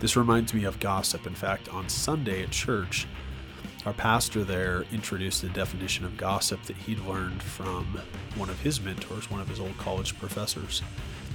This 0.00 0.16
reminds 0.16 0.54
me 0.54 0.64
of 0.64 0.80
gossip. 0.80 1.26
In 1.26 1.34
fact, 1.34 1.68
on 1.68 1.90
Sunday 1.90 2.42
at 2.42 2.52
church, 2.52 3.06
our 3.86 3.92
pastor 3.92 4.42
there 4.42 4.84
introduced 4.92 5.44
a 5.44 5.48
definition 5.48 6.04
of 6.04 6.16
gossip 6.16 6.60
that 6.64 6.76
he'd 6.76 6.98
learned 7.06 7.40
from 7.40 7.84
one 8.34 8.50
of 8.50 8.60
his 8.60 8.80
mentors, 8.80 9.30
one 9.30 9.40
of 9.40 9.48
his 9.48 9.60
old 9.60 9.78
college 9.78 10.18
professors. 10.18 10.82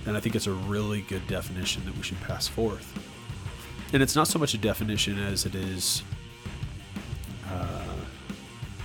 And 0.06 0.18
I 0.18 0.20
think 0.20 0.36
it's 0.36 0.48
a 0.48 0.52
really 0.52 1.02
good 1.02 1.26
definition 1.28 1.86
that 1.86 1.96
we 1.96 2.04
should 2.04 2.20
pass 2.20 2.50
forth. 2.50 2.94
And 3.94 4.04
it's 4.04 4.18
not 4.18 4.28
so 4.28 4.38
much 4.38 4.54
a 4.54 4.58
definition 4.58 5.18
as 5.18 5.46
it 5.46 5.56
is 5.56 6.04
uh, 7.50 7.86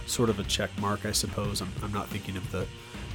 sort 0.06 0.30
of 0.30 0.38
a 0.38 0.44
check 0.44 0.70
mark, 0.78 1.04
I 1.04 1.10
suppose. 1.10 1.60
I'm, 1.60 1.72
I'm 1.82 1.92
not 1.92 2.08
thinking 2.08 2.36
of 2.36 2.48
the, 2.52 2.68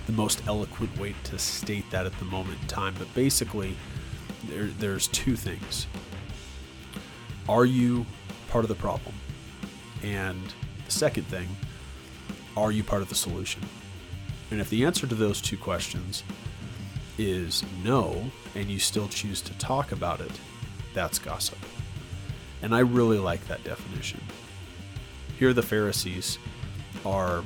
the 0.06 0.12
most 0.12 0.46
eloquent 0.48 1.00
way 1.00 1.16
to 1.26 1.40
state 1.40 1.90
that 1.92 2.06
at 2.06 2.20
the 2.20 2.26
moment 2.26 2.62
in 2.62 2.68
time, 2.68 2.94
but 3.00 3.14
basically, 3.14 3.78
there, 4.50 4.66
there's 4.66 5.08
two 5.08 5.38
things. 5.38 5.88
Are 7.48 7.66
you 7.66 8.06
part 8.50 8.66
of 8.66 8.70
the 8.70 8.76
problem? 8.76 9.16
And 10.04 10.42
the 10.86 10.92
second 10.92 11.26
thing, 11.28 11.48
are 12.58 12.72
you 12.72 12.84
part 12.84 13.02
of 13.02 13.10
the 13.10 13.16
solution? 13.16 13.62
And 14.50 14.60
if 14.60 14.70
the 14.70 14.86
answer 14.86 15.08
to 15.08 15.16
those 15.16 15.42
two 15.42 15.58
questions 15.58 16.24
is 17.18 17.64
no, 17.84 18.32
and 18.56 18.70
you 18.70 18.80
still 18.80 19.08
choose 19.08 19.42
to 19.42 19.54
talk 19.58 19.92
about 19.92 20.20
it, 20.20 20.32
that's 20.94 21.20
gossip. 21.20 21.58
And 22.62 22.76
I 22.76 22.80
really 22.80 23.18
like 23.18 23.48
that 23.48 23.64
definition. 23.64 24.22
Here, 25.40 25.54
the 25.54 25.64
Pharisees 25.64 26.38
are 27.06 27.44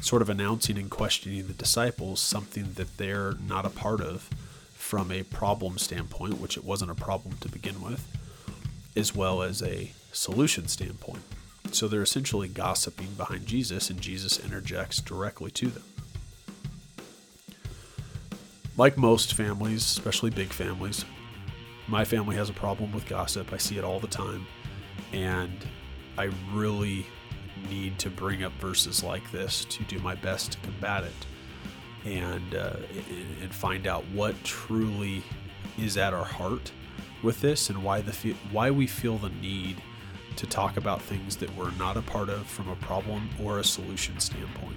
sort 0.00 0.22
of 0.22 0.30
announcing 0.30 0.78
and 0.78 0.90
questioning 0.90 1.46
the 1.46 1.52
disciples 1.52 2.20
something 2.20 2.72
that 2.74 2.96
they're 2.96 3.34
not 3.46 3.64
a 3.64 3.70
part 3.70 4.00
of 4.00 4.28
from 4.74 5.10
a 5.10 5.22
problem 5.24 5.78
standpoint, 5.78 6.40
which 6.40 6.56
it 6.56 6.64
wasn't 6.64 6.90
a 6.90 6.94
problem 6.94 7.36
to 7.40 7.48
begin 7.48 7.82
with, 7.82 8.06
as 8.94 9.14
well 9.14 9.42
as 9.42 9.62
a 9.62 9.92
solution 10.12 10.68
standpoint. 10.68 11.22
So 11.72 11.88
they're 11.88 12.02
essentially 12.02 12.48
gossiping 12.48 13.14
behind 13.16 13.46
Jesus, 13.46 13.90
and 13.90 14.00
Jesus 14.00 14.38
interjects 14.38 15.00
directly 15.00 15.50
to 15.52 15.68
them. 15.68 15.82
Like 18.76 18.96
most 18.96 19.34
families, 19.34 19.82
especially 19.82 20.30
big 20.30 20.52
families, 20.52 21.04
my 21.88 22.04
family 22.04 22.36
has 22.36 22.50
a 22.50 22.52
problem 22.52 22.92
with 22.92 23.08
gossip. 23.08 23.52
I 23.52 23.56
see 23.56 23.78
it 23.78 23.84
all 23.84 24.00
the 24.00 24.06
time. 24.06 24.46
And 25.12 25.56
I 26.18 26.30
really 26.52 27.06
need 27.70 27.98
to 28.00 28.10
bring 28.10 28.42
up 28.42 28.52
verses 28.54 29.02
like 29.02 29.30
this 29.32 29.64
to 29.66 29.82
do 29.84 29.98
my 30.00 30.14
best 30.14 30.52
to 30.52 30.58
combat 30.58 31.04
it 31.04 31.26
and, 32.10 32.54
uh, 32.54 32.76
and 33.40 33.54
find 33.54 33.86
out 33.86 34.04
what 34.12 34.34
truly 34.44 35.22
is 35.78 35.96
at 35.96 36.14
our 36.14 36.24
heart 36.24 36.72
with 37.22 37.40
this 37.40 37.70
and 37.70 37.82
why 37.82 38.00
the 38.00 38.34
why 38.52 38.70
we 38.70 38.86
feel 38.86 39.18
the 39.18 39.30
need 39.30 39.82
to 40.36 40.46
talk 40.46 40.76
about 40.76 41.02
things 41.02 41.36
that 41.36 41.54
we're 41.56 41.70
not 41.72 41.96
a 41.96 42.02
part 42.02 42.28
of 42.28 42.46
from 42.46 42.68
a 42.68 42.76
problem 42.76 43.28
or 43.42 43.58
a 43.58 43.64
solution 43.64 44.20
standpoint. 44.20 44.76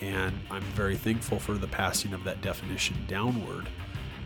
And 0.00 0.38
I'm 0.50 0.62
very 0.62 0.96
thankful 0.96 1.38
for 1.38 1.54
the 1.54 1.68
passing 1.68 2.12
of 2.12 2.24
that 2.24 2.42
definition 2.42 2.96
downward 3.08 3.68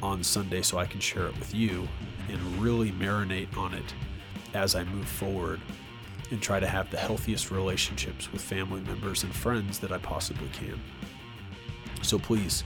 on 0.03 0.25
Sunday 0.25 0.63
so 0.63 0.79
I 0.79 0.87
can 0.87 1.01
share 1.01 1.27
it 1.27 1.39
with 1.39 1.55
you 1.55 1.87
and 2.29 2.41
really 2.61 2.91
marinate 2.93 3.57
on 3.57 3.75
it 3.75 3.95
as 4.55 4.75
I 4.75 4.85
move 4.85 5.09
forward 5.09 5.61
and 6.31 6.41
try 6.41 6.61
to 6.61 6.67
have 6.67 6.91
the 6.91 6.97
healthiest 6.97 7.51
relationships 7.51 8.33
with 8.33 8.41
family 8.41 8.81
members 8.81 9.25
and 9.25 9.35
friends 9.35 9.79
that 9.81 9.93
I 9.93 9.99
possibly 9.99 10.49
can. 10.53 10.81
So 12.03 12.19
please, 12.19 12.65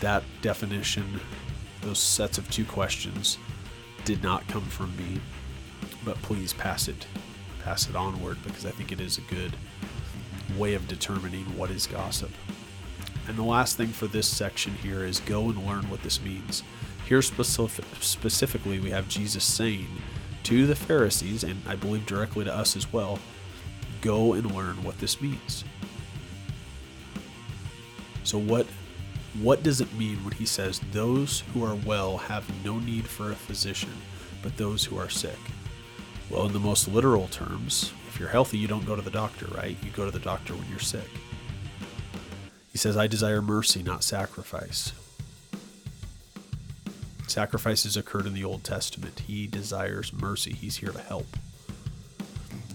that 0.00 0.22
definition, 0.42 1.20
those 1.82 1.98
sets 1.98 2.38
of 2.38 2.50
two 2.50 2.64
questions, 2.64 3.36
did 4.04 4.22
not 4.22 4.46
come 4.48 4.64
from 4.64 4.96
me, 4.96 5.20
but 6.04 6.20
please 6.22 6.52
pass 6.52 6.88
it, 6.88 7.06
pass 7.62 7.88
it 7.88 7.96
onward 7.96 8.38
because 8.44 8.66
I 8.66 8.70
think 8.70 8.92
it 8.92 9.00
is 9.00 9.18
a 9.18 9.22
good 9.22 9.56
way 10.56 10.74
of 10.74 10.88
determining 10.88 11.44
what 11.56 11.70
is 11.70 11.86
gossip. 11.86 12.30
And 13.28 13.36
the 13.36 13.42
last 13.42 13.76
thing 13.76 13.88
for 13.88 14.06
this 14.06 14.26
section 14.26 14.74
here 14.74 15.04
is 15.04 15.20
go 15.20 15.50
and 15.50 15.66
learn 15.66 15.88
what 15.90 16.02
this 16.02 16.20
means. 16.20 16.62
Here 17.06 17.22
specific, 17.22 17.84
specifically, 18.00 18.80
we 18.80 18.90
have 18.90 19.08
Jesus 19.08 19.44
saying 19.44 19.88
to 20.44 20.66
the 20.66 20.74
Pharisees, 20.74 21.44
and 21.44 21.60
I 21.66 21.76
believe 21.76 22.06
directly 22.06 22.44
to 22.44 22.54
us 22.54 22.76
as 22.76 22.92
well, 22.92 23.18
go 24.00 24.32
and 24.32 24.54
learn 24.54 24.82
what 24.82 24.98
this 24.98 25.20
means. 25.20 25.64
So 28.24 28.38
what 28.38 28.66
what 29.40 29.62
does 29.62 29.80
it 29.80 29.92
mean 29.94 30.24
when 30.24 30.32
he 30.32 30.44
says 30.44 30.80
those 30.90 31.44
who 31.54 31.64
are 31.64 31.76
well 31.76 32.18
have 32.18 32.44
no 32.64 32.80
need 32.80 33.06
for 33.06 33.30
a 33.30 33.36
physician, 33.36 33.92
but 34.42 34.56
those 34.56 34.84
who 34.84 34.98
are 34.98 35.08
sick? 35.08 35.38
Well, 36.30 36.46
in 36.46 36.52
the 36.52 36.60
most 36.60 36.86
literal 36.86 37.26
terms, 37.26 37.92
if 38.06 38.20
you're 38.20 38.28
healthy, 38.28 38.56
you 38.56 38.68
don't 38.68 38.86
go 38.86 38.94
to 38.94 39.02
the 39.02 39.10
doctor, 39.10 39.46
right? 39.46 39.76
You 39.82 39.90
go 39.90 40.04
to 40.04 40.12
the 40.12 40.20
doctor 40.20 40.54
when 40.54 40.68
you're 40.70 40.78
sick. 40.78 41.08
He 42.70 42.78
says, 42.78 42.96
I 42.96 43.08
desire 43.08 43.42
mercy, 43.42 43.82
not 43.82 44.04
sacrifice. 44.04 44.92
Sacrifices 47.26 47.96
occurred 47.96 48.26
in 48.26 48.34
the 48.34 48.44
Old 48.44 48.62
Testament. 48.62 49.22
He 49.26 49.48
desires 49.48 50.12
mercy. 50.12 50.52
He's 50.52 50.76
here 50.76 50.92
to 50.92 51.00
help. 51.00 51.26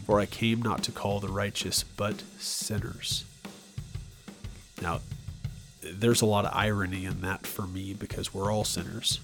For 0.06 0.20
I 0.20 0.26
came 0.26 0.62
not 0.62 0.84
to 0.84 0.92
call 0.92 1.22
the 1.22 1.30
righteous, 1.30 1.84
but 1.84 2.24
sinners. 2.38 3.24
Now, 4.82 5.00
there's 5.82 6.22
a 6.22 6.26
lot 6.26 6.46
of 6.46 6.52
irony 6.54 7.06
in 7.06 7.22
that 7.22 7.48
for 7.48 7.66
me 7.66 7.94
because 7.94 8.34
we're 8.34 8.52
all 8.52 8.66
sinners. 8.66 9.20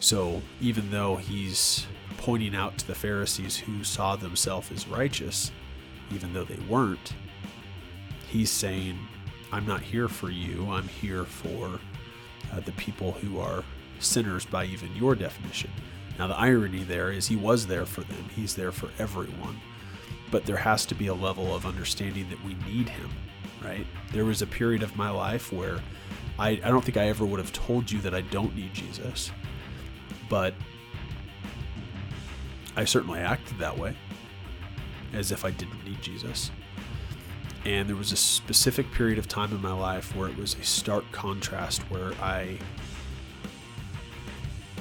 So 0.00 0.42
even 0.60 0.90
though 0.90 1.16
he's 1.16 1.86
pointing 2.18 2.54
out 2.54 2.76
to 2.78 2.86
the 2.86 2.94
Pharisees 2.94 3.56
who 3.56 3.82
saw 3.82 4.16
themselves 4.16 4.70
as 4.70 4.86
righteous, 4.86 5.50
even 6.14 6.34
though 6.34 6.44
they 6.44 6.58
weren't, 6.68 7.14
he's 8.28 8.50
saying, 8.50 8.98
I'm 9.50 9.66
not 9.66 9.80
here 9.80 10.08
for 10.08 10.30
you. 10.30 10.70
I'm 10.70 10.88
here 10.88 11.24
for 11.24 11.80
uh, 12.52 12.60
the 12.60 12.72
people 12.72 13.12
who 13.12 13.40
are 13.40 13.64
sinners 13.98 14.44
by 14.44 14.66
even 14.66 14.94
your 14.94 15.14
definition. 15.14 15.70
Now, 16.18 16.26
the 16.26 16.36
irony 16.36 16.82
there 16.82 17.10
is 17.10 17.28
he 17.28 17.36
was 17.36 17.66
there 17.66 17.86
for 17.86 18.02
them, 18.02 18.24
he's 18.34 18.54
there 18.54 18.72
for 18.72 18.90
everyone. 18.98 19.60
But 20.30 20.44
there 20.44 20.56
has 20.56 20.84
to 20.86 20.94
be 20.94 21.06
a 21.06 21.14
level 21.14 21.54
of 21.54 21.64
understanding 21.64 22.28
that 22.28 22.44
we 22.44 22.54
need 22.70 22.88
him, 22.88 23.10
right? 23.64 23.86
There 24.12 24.24
was 24.24 24.42
a 24.42 24.46
period 24.46 24.82
of 24.82 24.96
my 24.96 25.10
life 25.10 25.52
where 25.52 25.78
I, 26.38 26.50
I 26.50 26.68
don't 26.68 26.84
think 26.84 26.96
I 26.96 27.08
ever 27.08 27.24
would 27.24 27.40
have 27.40 27.52
told 27.52 27.90
you 27.90 28.00
that 28.00 28.14
I 28.14 28.20
don't 28.20 28.54
need 28.54 28.74
Jesus, 28.74 29.30
but 30.28 30.54
I 32.78 32.84
certainly 32.84 33.18
acted 33.18 33.58
that 33.58 33.76
way, 33.76 33.96
as 35.12 35.32
if 35.32 35.44
I 35.44 35.50
didn't 35.50 35.84
need 35.84 36.00
Jesus. 36.00 36.52
And 37.64 37.88
there 37.88 37.96
was 37.96 38.12
a 38.12 38.16
specific 38.16 38.88
period 38.92 39.18
of 39.18 39.26
time 39.26 39.50
in 39.50 39.60
my 39.60 39.72
life 39.72 40.14
where 40.14 40.28
it 40.28 40.36
was 40.36 40.54
a 40.54 40.62
stark 40.62 41.04
contrast 41.10 41.82
where 41.90 42.12
I 42.22 42.56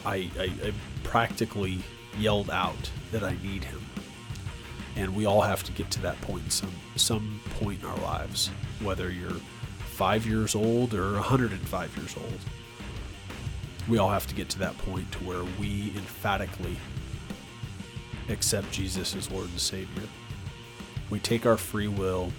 I, 0.05 0.29
I, 0.37 0.51
I 0.63 0.73
practically 1.03 1.79
yelled 2.19 2.51
out 2.51 2.91
that 3.11 3.23
I 3.23 3.35
need 3.41 3.63
him. 3.63 3.81
And 4.95 5.15
we 5.15 5.25
all 5.25 5.41
have 5.41 5.63
to 5.63 5.71
get 5.71 5.89
to 5.91 6.01
that 6.03 6.21
point 6.21 6.51
some 6.51 6.71
some 6.97 7.41
point 7.59 7.81
in 7.81 7.87
our 7.87 7.97
lives, 8.01 8.51
whether 8.79 9.09
you're 9.09 9.41
five 9.79 10.27
years 10.27 10.53
old 10.53 10.93
or 10.93 11.13
105 11.13 11.97
years 11.97 12.15
old. 12.15 12.39
We 13.87 13.97
all 13.97 14.09
have 14.09 14.27
to 14.27 14.35
get 14.35 14.49
to 14.49 14.59
that 14.59 14.77
point 14.77 15.11
to 15.13 15.17
where 15.23 15.43
we 15.59 15.93
emphatically 15.95 16.77
accept 18.29 18.71
Jesus 18.71 19.15
as 19.15 19.31
Lord 19.31 19.49
and 19.49 19.59
Savior. 19.59 20.03
We 21.09 21.19
take 21.19 21.45
our 21.45 21.57
free 21.57 21.87
will 21.87 22.31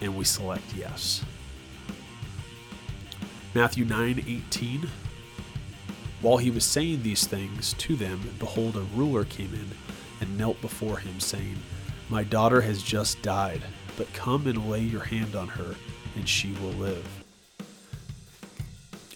and 0.00 0.16
we 0.16 0.24
select 0.24 0.74
yes. 0.76 1.24
Matthew 3.54 3.84
9 3.84 4.24
18 4.26 4.88
while 6.22 6.38
he 6.38 6.50
was 6.50 6.64
saying 6.64 7.02
these 7.02 7.26
things 7.26 7.74
to 7.74 7.94
them, 7.94 8.30
behold, 8.38 8.76
a 8.76 8.80
ruler 8.80 9.24
came 9.24 9.52
in 9.52 9.68
and 10.20 10.38
knelt 10.38 10.60
before 10.60 10.98
him, 10.98 11.20
saying, 11.20 11.56
My 12.08 12.24
daughter 12.24 12.62
has 12.62 12.82
just 12.82 13.20
died, 13.22 13.62
but 13.96 14.12
come 14.12 14.46
and 14.46 14.70
lay 14.70 14.80
your 14.80 15.04
hand 15.04 15.36
on 15.36 15.48
her, 15.48 15.74
and 16.16 16.28
she 16.28 16.52
will 16.60 16.72
live. 16.72 17.06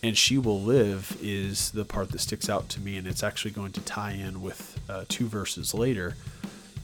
And 0.02 0.16
she 0.16 0.38
will 0.38 0.60
live 0.60 1.16
is 1.22 1.70
the 1.72 1.84
part 1.84 2.10
that 2.12 2.20
sticks 2.20 2.48
out 2.48 2.68
to 2.70 2.80
me, 2.80 2.96
and 2.96 3.06
it's 3.06 3.22
actually 3.22 3.50
going 3.52 3.72
to 3.72 3.80
tie 3.80 4.12
in 4.12 4.42
with 4.42 4.79
uh, 4.90 5.04
two 5.08 5.26
verses 5.26 5.72
later 5.72 6.16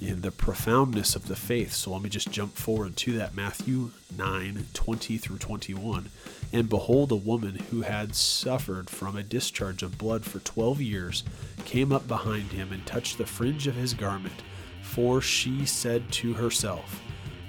in 0.01 0.21
the 0.21 0.31
profoundness 0.31 1.17
of 1.17 1.27
the 1.27 1.37
faith. 1.37 1.73
So 1.73 1.93
let 1.93 2.03
me 2.03 2.11
just 2.11 2.31
jump 2.31 2.55
forward 2.55 2.97
to 2.99 3.19
that 3.19 3.35
Matthew 3.35 3.91
9 4.17 4.67
20 4.73 5.19
through 5.19 5.39
21. 5.39 6.11
And 6.53 6.69
behold, 6.69 7.11
a 7.11 7.17
woman 7.17 7.57
who 7.71 7.83
had 7.83 8.15
suffered 8.15 8.89
from 8.89 9.17
a 9.17 9.23
discharge 9.23 9.83
of 9.83 9.99
blood 9.99 10.25
for 10.25 10.39
twelve 10.41 10.81
years 10.81 11.25
came 11.65 11.93
up 11.93 12.07
behind 12.07 12.53
him 12.53 12.73
and 12.73 12.87
touched 12.87 13.19
the 13.19 13.27
fringe 13.27 13.67
of 13.67 13.75
his 13.75 13.95
garment. 13.95 14.43
For 14.83 15.21
she 15.21 15.67
said 15.67 16.11
to 16.13 16.35
herself, 16.35 17.03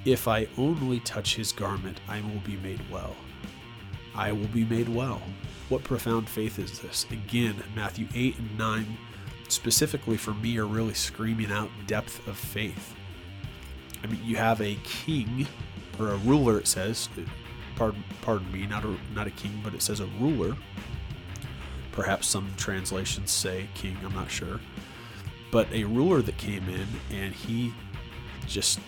If 0.03 0.27
I 0.27 0.47
only 0.57 0.99
touch 1.01 1.35
his 1.35 1.51
garment, 1.51 1.99
I 2.07 2.21
will 2.21 2.41
be 2.43 2.57
made 2.57 2.81
well. 2.91 3.15
I 4.15 4.31
will 4.31 4.47
be 4.47 4.65
made 4.65 4.89
well. 4.89 5.21
What 5.69 5.83
profound 5.83 6.27
faith 6.27 6.57
is 6.57 6.79
this? 6.79 7.05
Again, 7.11 7.61
Matthew 7.75 8.07
8 8.15 8.39
and 8.39 8.57
9, 8.57 8.97
specifically 9.47 10.17
for 10.17 10.33
me, 10.33 10.57
are 10.57 10.65
really 10.65 10.93
screaming 10.93 11.51
out 11.51 11.69
depth 11.85 12.27
of 12.27 12.37
faith. 12.37 12.95
I 14.03 14.07
mean, 14.07 14.21
you 14.23 14.35
have 14.35 14.61
a 14.61 14.75
king, 14.83 15.47
or 15.99 16.09
a 16.09 16.17
ruler, 16.17 16.59
it 16.59 16.67
says, 16.67 17.09
pardon, 17.75 18.03
pardon 18.21 18.51
me, 18.51 18.65
not 18.65 18.85
a, 18.85 18.95
not 19.13 19.27
a 19.27 19.31
king, 19.31 19.59
but 19.63 19.73
it 19.73 19.81
says 19.81 19.99
a 19.99 20.05
ruler. 20.19 20.55
Perhaps 21.91 22.27
some 22.27 22.51
translations 22.57 23.31
say 23.31 23.67
king, 23.73 23.97
I'm 24.03 24.13
not 24.13 24.29
sure. 24.29 24.59
But 25.51 25.71
a 25.71 25.85
ruler 25.85 26.21
that 26.21 26.37
came 26.37 26.67
in 26.69 26.87
and 27.09 27.33
he 27.33 27.73
just 28.45 28.79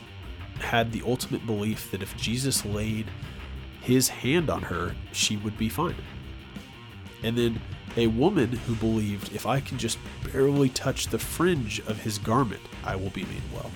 had 0.60 0.92
the 0.92 1.02
ultimate 1.06 1.46
belief 1.46 1.90
that 1.92 2.02
if 2.04 2.16
Jesus 2.18 2.66
laid 2.66 3.08
his 3.82 4.10
hand 4.10 4.50
on 4.50 4.62
her, 4.62 4.96
she 5.12 5.38
would 5.38 5.58
be 5.58 5.70
fine. 5.70 5.96
And 7.24 7.38
then 7.38 7.62
a 7.98 8.08
woman 8.08 8.52
who 8.52 8.76
believed 8.76 9.34
if 9.34 9.46
I 9.46 9.60
can 9.60 9.78
just 9.78 9.98
barely 10.32 10.70
touch 10.70 11.08
the 11.08 11.20
fringe 11.20 11.80
of 11.82 12.02
his 12.02 12.18
garment, 12.18 12.62
I 12.84 12.96
will 12.96 13.10
be 13.10 13.24
made 13.24 13.42
well. 13.54 13.72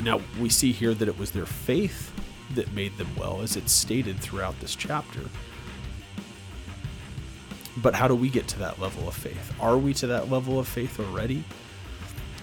Now, 0.00 0.20
we 0.40 0.48
see 0.48 0.72
here 0.72 0.94
that 0.94 1.08
it 1.08 1.18
was 1.18 1.30
their 1.30 1.46
faith 1.46 2.12
that 2.54 2.72
made 2.72 2.96
them 2.98 3.08
well, 3.16 3.40
as 3.40 3.56
it's 3.56 3.72
stated 3.72 4.20
throughout 4.20 4.58
this 4.60 4.74
chapter. 4.74 5.20
But 7.76 7.94
how 7.94 8.06
do 8.06 8.14
we 8.14 8.28
get 8.28 8.46
to 8.48 8.58
that 8.60 8.78
level 8.78 9.08
of 9.08 9.14
faith? 9.14 9.54
Are 9.60 9.78
we 9.78 9.94
to 9.94 10.06
that 10.08 10.30
level 10.30 10.60
of 10.60 10.68
faith 10.68 11.00
already? 11.00 11.42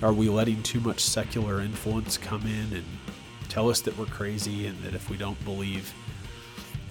Are 0.01 0.11
we 0.11 0.29
letting 0.29 0.63
too 0.63 0.79
much 0.79 1.01
secular 1.01 1.61
influence 1.61 2.17
come 2.17 2.41
in 2.41 2.75
and 2.75 2.85
tell 3.47 3.69
us 3.69 3.81
that 3.81 3.97
we're 3.97 4.05
crazy 4.05 4.65
and 4.65 4.81
that 4.83 4.95
if 4.95 5.09
we 5.09 5.17
don't 5.17 5.41
believe 5.45 5.93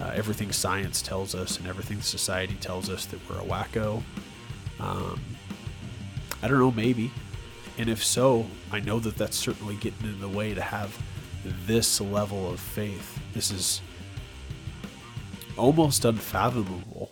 uh, 0.00 0.12
everything 0.14 0.52
science 0.52 1.02
tells 1.02 1.34
us 1.34 1.58
and 1.58 1.66
everything 1.66 2.00
society 2.00 2.54
tells 2.54 2.88
us 2.88 3.06
that 3.06 3.20
we're 3.28 3.38
a 3.38 3.44
wacko? 3.44 4.02
Um, 4.78 5.20
I 6.42 6.48
don't 6.48 6.58
know, 6.58 6.70
maybe. 6.70 7.10
And 7.78 7.88
if 7.88 8.04
so, 8.04 8.46
I 8.72 8.80
know 8.80 8.98
that 9.00 9.16
that's 9.16 9.36
certainly 9.36 9.76
getting 9.76 10.06
in 10.06 10.20
the 10.20 10.28
way 10.28 10.54
to 10.54 10.62
have 10.62 10.98
this 11.66 12.00
level 12.00 12.50
of 12.50 12.60
faith. 12.60 13.18
This 13.32 13.50
is 13.50 13.80
almost 15.56 16.04
unfathomable. 16.04 17.10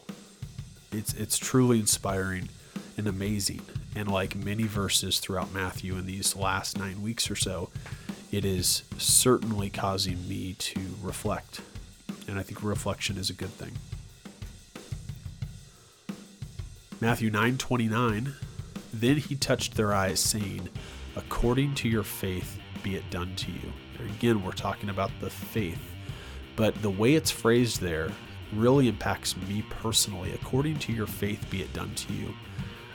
It's 0.92 1.12
it's 1.14 1.38
truly 1.38 1.78
inspiring 1.80 2.48
and 2.96 3.06
amazing. 3.06 3.62
And 3.94 4.10
like 4.10 4.36
many 4.36 4.64
verses 4.64 5.18
throughout 5.18 5.52
Matthew 5.52 5.96
in 5.96 6.06
these 6.06 6.36
last 6.36 6.78
9 6.78 7.02
weeks 7.02 7.30
or 7.30 7.36
so, 7.36 7.70
it 8.30 8.44
is 8.44 8.82
certainly 8.98 9.70
causing 9.70 10.28
me 10.28 10.54
to 10.54 10.80
reflect. 11.02 11.60
And 12.28 12.38
I 12.38 12.42
think 12.42 12.62
reflection 12.62 13.16
is 13.16 13.30
a 13.30 13.32
good 13.32 13.50
thing. 13.50 13.72
Matthew 17.00 17.30
9:29 17.30 18.34
Then 18.92 19.16
he 19.16 19.36
touched 19.36 19.74
their 19.74 19.94
eyes 19.94 20.20
saying, 20.20 20.68
"According 21.16 21.74
to 21.76 21.88
your 21.88 22.02
faith 22.02 22.58
be 22.82 22.96
it 22.96 23.10
done 23.10 23.34
to 23.36 23.52
you." 23.52 23.72
Again, 24.16 24.44
we're 24.44 24.52
talking 24.52 24.90
about 24.90 25.10
the 25.20 25.30
faith. 25.30 25.80
But 26.56 26.80
the 26.82 26.90
way 26.90 27.14
it's 27.14 27.30
phrased 27.30 27.80
there 27.80 28.12
really 28.52 28.88
impacts 28.88 29.36
me 29.36 29.62
personally. 29.68 30.32
According 30.32 30.78
to 30.80 30.92
your 30.92 31.06
faith, 31.06 31.48
be 31.50 31.62
it 31.62 31.72
done 31.72 31.94
to 31.94 32.12
you. 32.12 32.34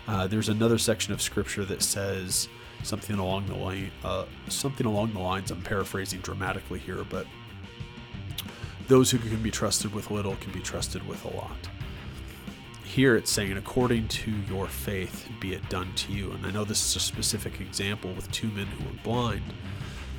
Uh, 0.07 0.27
there's 0.27 0.49
another 0.49 0.77
section 0.77 1.13
of 1.13 1.21
scripture 1.21 1.63
that 1.65 1.81
says, 1.81 2.49
something 2.83 3.17
along 3.17 3.47
the 3.47 3.55
line, 3.55 3.91
uh, 4.03 4.25
something 4.49 4.85
along 4.85 5.13
the 5.13 5.19
lines. 5.19 5.51
I'm 5.51 5.61
paraphrasing 5.61 6.19
dramatically 6.19 6.79
here, 6.79 7.03
but 7.09 7.25
those 8.87 9.11
who 9.11 9.17
can 9.17 9.41
be 9.41 9.51
trusted 9.51 9.93
with 9.93 10.11
little 10.11 10.35
can 10.37 10.51
be 10.51 10.59
trusted 10.59 11.07
with 11.07 11.23
a 11.25 11.35
lot. 11.35 11.69
Here 12.83 13.15
it's 13.15 13.31
saying, 13.31 13.57
according 13.57 14.07
to 14.09 14.31
your 14.49 14.67
faith, 14.67 15.27
be 15.39 15.53
it 15.53 15.67
done 15.69 15.93
to 15.95 16.13
you. 16.13 16.31
And 16.31 16.45
I 16.45 16.51
know 16.51 16.63
this 16.63 16.85
is 16.85 16.95
a 16.95 16.99
specific 16.99 17.59
example 17.59 18.13
with 18.13 18.31
two 18.31 18.49
men 18.49 18.67
who 18.67 18.85
were 18.85 18.97
blind, 19.03 19.53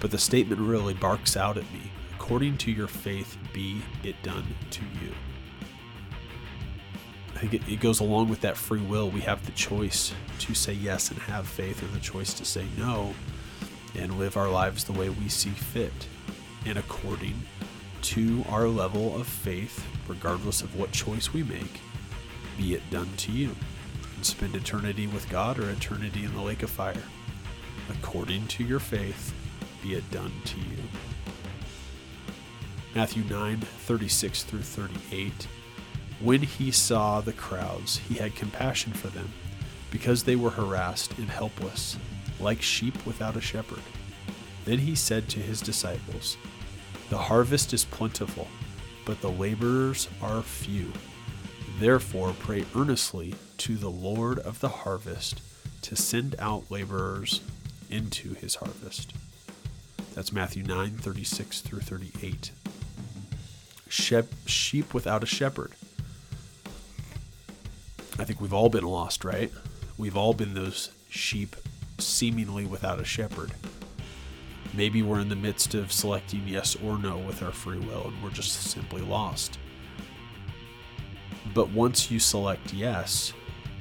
but 0.00 0.10
the 0.10 0.18
statement 0.18 0.60
really 0.60 0.94
barks 0.94 1.36
out 1.36 1.56
at 1.56 1.70
me 1.72 1.90
according 2.24 2.56
to 2.56 2.70
your 2.70 2.88
faith, 2.88 3.36
be 3.52 3.82
it 4.02 4.16
done 4.22 4.46
to 4.70 4.80
you. 5.02 5.12
I 7.34 7.38
think 7.38 7.54
it, 7.54 7.68
it, 7.68 7.80
goes 7.80 8.00
along 8.00 8.30
with 8.30 8.40
that 8.40 8.56
free 8.56 8.80
will. 8.80 9.10
We 9.10 9.20
have 9.20 9.44
the 9.44 9.52
choice 9.52 10.14
to 10.38 10.54
say 10.54 10.72
yes 10.72 11.10
and 11.10 11.20
have 11.20 11.46
faith, 11.46 11.82
or 11.82 11.86
the 11.88 12.00
choice 12.00 12.32
to 12.34 12.44
say 12.46 12.64
no 12.78 13.14
and 13.94 14.18
live 14.18 14.38
our 14.38 14.48
lives 14.48 14.84
the 14.84 14.92
way 14.92 15.10
we 15.10 15.28
see 15.28 15.50
fit 15.50 16.08
and 16.64 16.78
according 16.78 17.42
to 18.04 18.44
our 18.50 18.68
level 18.68 19.18
of 19.18 19.26
faith, 19.26 19.86
regardless 20.06 20.60
of 20.60 20.78
what 20.78 20.92
choice 20.92 21.32
we 21.32 21.42
make, 21.42 21.80
be 22.58 22.74
it 22.74 22.90
done 22.90 23.08
to 23.16 23.32
you. 23.32 23.56
And 24.16 24.24
spend 24.24 24.54
eternity 24.54 25.06
with 25.06 25.28
God 25.30 25.58
or 25.58 25.70
eternity 25.70 26.24
in 26.24 26.34
the 26.34 26.42
lake 26.42 26.62
of 26.62 26.70
fire. 26.70 27.02
According 27.88 28.46
to 28.48 28.64
your 28.64 28.78
faith, 28.78 29.32
be 29.82 29.94
it 29.94 30.10
done 30.10 30.32
to 30.44 30.58
you. 30.58 30.82
Matthew 32.94 33.24
9 33.24 33.60
36 33.60 34.42
through 34.44 34.60
38. 34.60 35.48
When 36.20 36.42
he 36.42 36.70
saw 36.70 37.22
the 37.22 37.32
crowds, 37.32 37.96
he 37.96 38.14
had 38.14 38.36
compassion 38.36 38.92
for 38.92 39.08
them, 39.08 39.32
because 39.90 40.22
they 40.22 40.36
were 40.36 40.50
harassed 40.50 41.16
and 41.18 41.28
helpless, 41.28 41.96
like 42.38 42.60
sheep 42.60 43.06
without 43.06 43.36
a 43.36 43.40
shepherd. 43.40 43.82
Then 44.66 44.78
he 44.78 44.94
said 44.94 45.28
to 45.30 45.40
his 45.40 45.60
disciples, 45.60 46.36
The 47.10 47.18
harvest 47.18 47.72
is 47.72 47.84
plentiful, 47.84 48.48
but 49.04 49.20
the 49.20 49.30
laborers 49.30 50.08
are 50.22 50.42
few. 50.42 50.92
Therefore, 51.78 52.34
pray 52.38 52.64
earnestly 52.74 53.34
to 53.58 53.76
the 53.76 53.90
Lord 53.90 54.38
of 54.38 54.60
the 54.60 54.68
harvest 54.68 55.42
to 55.82 55.96
send 55.96 56.34
out 56.38 56.70
laborers 56.70 57.40
into 57.90 58.34
his 58.34 58.56
harvest. 58.56 59.12
That's 60.14 60.32
Matthew 60.32 60.62
9 60.62 60.96
36 60.96 61.60
through 61.60 61.80
38. 61.80 62.52
sheep 63.88 64.94
without 64.94 65.22
a 65.22 65.26
shepherd. 65.26 65.72
I 68.18 68.24
think 68.24 68.40
we've 68.40 68.54
all 68.54 68.68
been 68.68 68.84
lost, 68.86 69.24
right? 69.24 69.52
We've 69.98 70.16
all 70.16 70.34
been 70.34 70.54
those 70.54 70.90
sheep 71.08 71.56
seemingly 71.98 72.64
without 72.64 73.00
a 73.00 73.04
shepherd. 73.04 73.52
Maybe 74.76 75.02
we're 75.02 75.20
in 75.20 75.28
the 75.28 75.36
midst 75.36 75.74
of 75.74 75.92
selecting 75.92 76.42
yes 76.46 76.76
or 76.82 76.98
no 76.98 77.16
with 77.18 77.42
our 77.42 77.52
free 77.52 77.78
will 77.78 78.08
and 78.08 78.22
we're 78.22 78.30
just 78.30 78.52
simply 78.70 79.02
lost. 79.02 79.58
But 81.54 81.70
once 81.70 82.10
you 82.10 82.18
select 82.18 82.74
yes, 82.74 83.32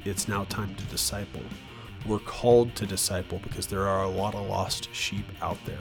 it's 0.06 0.28
now 0.28 0.44
time 0.46 0.76
to 0.76 0.84
disciple. 0.86 1.42
We're 2.06 2.20
called 2.20 2.76
to 2.76 2.86
disciple 2.86 3.40
because 3.42 3.66
there 3.66 3.88
are 3.88 4.04
a 4.04 4.10
lot 4.10 4.36
of 4.36 4.48
lost 4.48 4.94
sheep 4.94 5.26
out 5.42 5.58
there. 5.66 5.80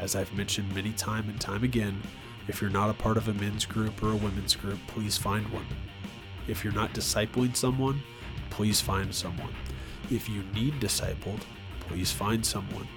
As 0.00 0.16
I've 0.16 0.32
mentioned 0.34 0.74
many 0.74 0.92
time 0.92 1.28
and 1.28 1.40
time 1.40 1.62
again, 1.62 2.02
if 2.48 2.60
you're 2.60 2.70
not 2.70 2.90
a 2.90 2.94
part 2.94 3.16
of 3.16 3.28
a 3.28 3.34
men's 3.34 3.64
group 3.64 4.02
or 4.02 4.10
a 4.10 4.16
women's 4.16 4.56
group, 4.56 4.78
please 4.88 5.16
find 5.16 5.46
one. 5.50 5.66
If 6.48 6.64
you're 6.64 6.72
not 6.72 6.94
discipling 6.94 7.54
someone, 7.54 8.02
please 8.50 8.80
find 8.80 9.14
someone. 9.14 9.54
If 10.10 10.28
you 10.28 10.42
need 10.54 10.80
discipled, 10.80 11.42
please 11.80 12.10
find 12.10 12.44
someone. 12.44 12.88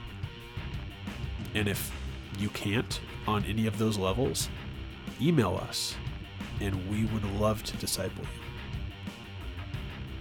And 1.56 1.68
if 1.68 1.92
you 2.38 2.50
can't 2.50 3.00
on 3.28 3.44
any 3.46 3.68
of 3.68 3.78
those 3.78 3.98
levels, 3.98 4.50
email 5.22 5.60
us 5.68 5.96
and 6.62 6.90
we 6.90 7.06
would 7.06 7.24
love 7.40 7.64
to 7.64 7.78
disciple 7.78 8.24
you. 8.24 8.30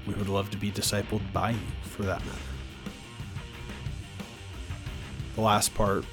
We 0.07 0.15
would 0.15 0.29
love 0.29 0.51
to 0.51 0.57
be 0.57 0.71
discipled 0.71 1.21
by 1.33 1.51
you 1.51 1.59
for 1.83 2.03
that 2.03 2.25
matter. 2.25 2.39
The 5.35 5.41
last 5.43 5.75
part 5.75 6.05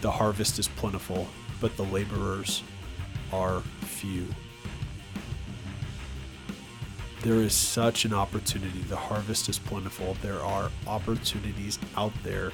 the 0.00 0.10
harvest 0.10 0.58
is 0.58 0.68
plentiful, 0.68 1.26
but 1.60 1.76
the 1.76 1.84
laborers 1.84 2.62
are 3.32 3.60
few. 3.80 4.26
There 7.22 7.36
is 7.36 7.54
such 7.54 8.04
an 8.04 8.12
opportunity. 8.12 8.80
The 8.80 8.96
harvest 8.96 9.48
is 9.48 9.58
plentiful. 9.58 10.14
There 10.20 10.40
are 10.40 10.70
opportunities 10.86 11.78
out 11.96 12.12
there 12.22 12.52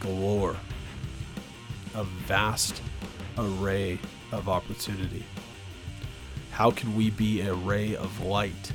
galore. 0.00 0.56
A 1.94 2.04
vast 2.04 2.80
array 3.36 3.98
of 4.32 4.48
opportunity. 4.48 5.24
How 6.50 6.70
can 6.70 6.96
we 6.96 7.10
be 7.10 7.42
a 7.42 7.54
ray 7.54 7.96
of 7.96 8.24
light 8.24 8.72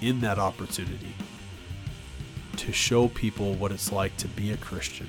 in 0.00 0.20
that 0.20 0.38
opportunity 0.38 1.14
to 2.56 2.72
show 2.72 3.08
people 3.08 3.54
what 3.54 3.72
it's 3.72 3.92
like 3.92 4.16
to 4.18 4.28
be 4.28 4.52
a 4.52 4.56
Christian 4.56 5.08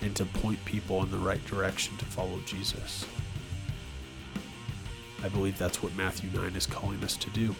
and 0.00 0.14
to 0.16 0.24
point 0.24 0.64
people 0.64 1.02
in 1.02 1.10
the 1.10 1.18
right 1.18 1.44
direction 1.46 1.96
to 1.98 2.04
follow 2.04 2.38
Jesus? 2.46 3.06
I 5.22 5.28
believe 5.28 5.58
that's 5.58 5.82
what 5.82 5.94
Matthew 5.96 6.30
9 6.38 6.54
is 6.54 6.66
calling 6.66 7.02
us 7.02 7.16
to 7.16 7.30
do. 7.30 7.54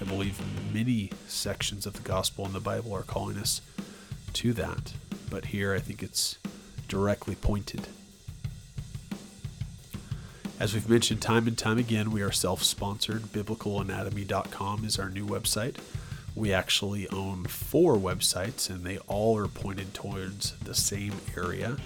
I 0.00 0.04
believe 0.04 0.38
many 0.72 1.10
sections 1.26 1.86
of 1.86 1.94
the 1.94 2.02
gospel 2.02 2.46
in 2.46 2.52
the 2.52 2.60
Bible 2.60 2.94
are 2.94 3.02
calling 3.02 3.38
us 3.38 3.62
to 4.34 4.52
that, 4.54 4.92
but 5.30 5.46
here 5.46 5.74
I 5.74 5.78
think 5.78 6.02
it's 6.02 6.38
directly 6.88 7.34
pointed 7.34 7.88
as 10.58 10.72
we've 10.72 10.88
mentioned 10.88 11.20
time 11.20 11.46
and 11.46 11.56
time 11.56 11.76
again, 11.76 12.10
we 12.10 12.22
are 12.22 12.32
self 12.32 12.62
sponsored. 12.62 13.24
BiblicalAnatomy.com 13.24 14.86
is 14.86 14.98
our 14.98 15.10
new 15.10 15.26
website. 15.26 15.76
We 16.34 16.52
actually 16.52 17.06
own 17.10 17.44
four 17.44 17.96
websites, 17.96 18.70
and 18.70 18.82
they 18.82 18.96
all 19.06 19.36
are 19.36 19.48
pointed 19.48 19.92
towards 19.92 20.52
the 20.58 20.74
same 20.74 21.12
area. 21.36 21.76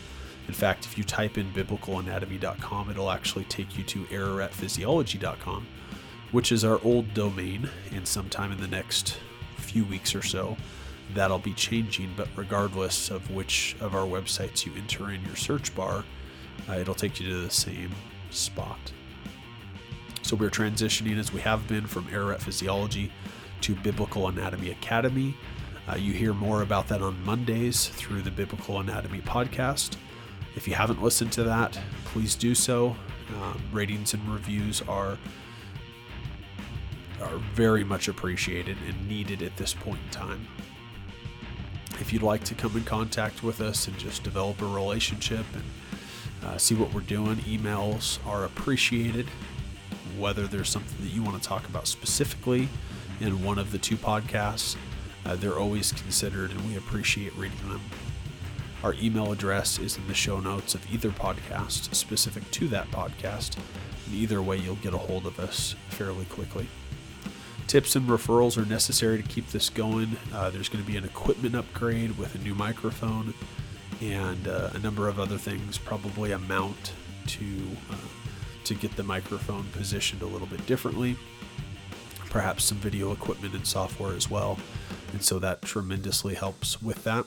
In 0.47 0.55
fact, 0.55 0.85
if 0.85 0.97
you 0.97 1.03
type 1.03 1.37
in 1.37 1.53
BiblicalAnatomy.com, 1.53 2.91
it'll 2.91 3.11
actually 3.11 3.45
take 3.45 3.77
you 3.77 3.83
to 3.85 4.05
AraratPhysiology.com, 4.05 5.67
which 6.31 6.53
is 6.53 6.65
our 6.65 6.81
old 6.85 7.13
domain. 7.13 7.69
And 7.93 8.07
sometime 8.07 8.53
in 8.53 8.61
the 8.61 8.69
next 8.69 9.19
few 9.57 9.85
weeks 9.85 10.15
or 10.15 10.23
so, 10.23 10.57
that'll 11.15 11.39
be 11.39 11.55
changing. 11.55 12.13
But 12.17 12.29
regardless 12.37 13.11
of 13.11 13.31
which 13.31 13.77
of 13.81 13.95
our 13.95 14.07
websites 14.07 14.67
you 14.67 14.73
enter 14.77 15.11
in 15.11 15.25
your 15.25 15.37
search 15.37 15.75
bar, 15.75 16.05
uh, 16.69 16.75
it'll 16.75 16.95
take 16.95 17.21
you 17.21 17.29
to 17.29 17.41
the 17.43 17.51
same 17.51 17.91
spot. 18.31 18.93
So 20.23 20.37
we're 20.37 20.51
transitioning 20.51 21.19
as 21.19 21.33
we 21.33 21.41
have 21.41 21.67
been 21.67 21.87
from 21.87 22.07
Ararat 22.13 22.41
Physiology 22.41 23.11
to 23.63 23.75
Biblical 23.77 24.29
Anatomy 24.29 24.71
Academy. 24.71 25.37
Uh, 25.89 25.97
you 25.97 26.13
hear 26.13 26.33
more 26.33 26.63
about 26.63 26.87
that 26.89 27.03
on 27.03 27.23
Mondays 27.25 27.89
through 27.89 28.23
the 28.23 28.31
Biblical 28.31 28.79
Anatomy 28.79 29.21
podcast. 29.23 29.97
If 30.55 30.69
you 30.69 30.75
haven't 30.75 31.03
listened 31.03 31.33
to 31.33 31.43
that, 31.45 31.79
please 32.05 32.35
do 32.35 32.55
so. 32.55 32.95
Um, 33.41 33.63
ratings 33.73 34.15
and 34.15 34.29
reviews 34.29 34.83
are 34.83 35.17
are 37.21 37.37
very 37.55 37.85
much 37.85 38.09
appreciated 38.09 38.77
and 38.89 39.09
needed 39.09 39.43
at 39.43 39.57
this 39.57 39.75
point 39.75 40.01
in 40.05 40.11
time. 40.11 40.49
If 42.01 42.13
you'd 42.13 42.23
like 42.23 42.45
to 42.45 42.55
come 42.55 42.77
in 42.77 42.85
contact 42.85 43.43
with 43.43 43.61
us 43.61 43.87
and 43.87 43.97
just 43.99 44.23
develop 44.23 44.61
a 44.63 44.67
relationship 44.67 45.45
and 45.55 45.65
uh, 46.45 46.57
see 46.57 46.75
what 46.75 46.93
we're 46.95 47.01
doing. 47.03 47.37
Emails 47.37 48.19
are 48.27 48.45
appreciated. 48.45 49.29
Whether 50.19 50.47
there's 50.47 50.69
something 50.69 51.05
that 51.05 51.13
you 51.13 51.23
want 51.23 51.41
to 51.41 51.49
talk 51.49 51.69
about 51.69 51.87
specifically 51.87 52.69
in 53.21 53.45
one 53.45 53.59
of 53.59 53.73
the 53.73 53.79
two 53.79 53.97
podcasts, 53.97 54.77
uh, 55.27 55.37
they're 55.37 55.59
always 55.59 55.93
considered 55.93 56.51
and 56.51 56.69
we 56.69 56.77
appreciate 56.77 57.35
reading 57.37 57.69
them. 57.69 57.81
Our 58.83 58.95
email 58.95 59.31
address 59.33 59.79
is 59.79 59.99
in 59.99 60.07
the 60.09 60.15
show 60.15 60.41
notes 60.41 60.75
of 60.75 60.93
either 60.93 61.11
podcast, 61.11 61.95
specific 61.95 62.51
to 62.53 62.69
that 62.69 62.91
podcast. 62.91 63.57
And 64.07 64.15
either 64.15 64.41
way, 64.41 64.57
you'll 64.57 64.77
get 64.77 64.95
a 64.95 64.99
hold 64.99 65.27
of 65.27 65.39
us 65.39 65.75
fairly 65.91 66.25
quickly. 66.27 66.67
Tips 67.71 67.95
and 67.95 68.09
referrals 68.09 68.59
are 68.59 68.67
necessary 68.67 69.23
to 69.23 69.29
keep 69.29 69.47
this 69.51 69.71
going. 69.71 70.17
Uh, 70.35 70.51
there's 70.51 70.69
going 70.69 70.85
to 70.85 70.91
be 70.91 70.97
an 70.97 71.05
equipment 71.05 71.55
upgrade 71.55 72.19
with 72.19 72.35
a 72.35 72.39
new 72.39 72.53
microphone 72.53 73.33
and 74.01 74.49
uh, 74.49 74.71
a 74.73 74.81
number 74.81 75.07
of 75.07 75.21
other 75.21 75.39
things, 75.39 75.79
probably 75.79 76.33
a 76.33 76.39
mount 76.41 76.93
to 77.29 77.47
uh, 77.89 77.95
to 78.65 78.75
get 78.75 78.97
the 78.97 79.05
microphone 79.05 79.63
positioned 79.71 80.21
a 80.23 80.27
little 80.27 80.49
bit 80.49 80.67
differently. 80.67 81.17
Perhaps 82.29 82.65
some 82.65 82.79
video 82.79 83.13
equipment 83.13 83.55
and 83.55 83.65
software 83.65 84.17
as 84.17 84.29
well, 84.29 84.59
and 85.13 85.23
so 85.23 85.39
that 85.39 85.63
tremendously 85.63 86.35
helps 86.35 86.83
with 86.83 87.05
that. 87.05 87.25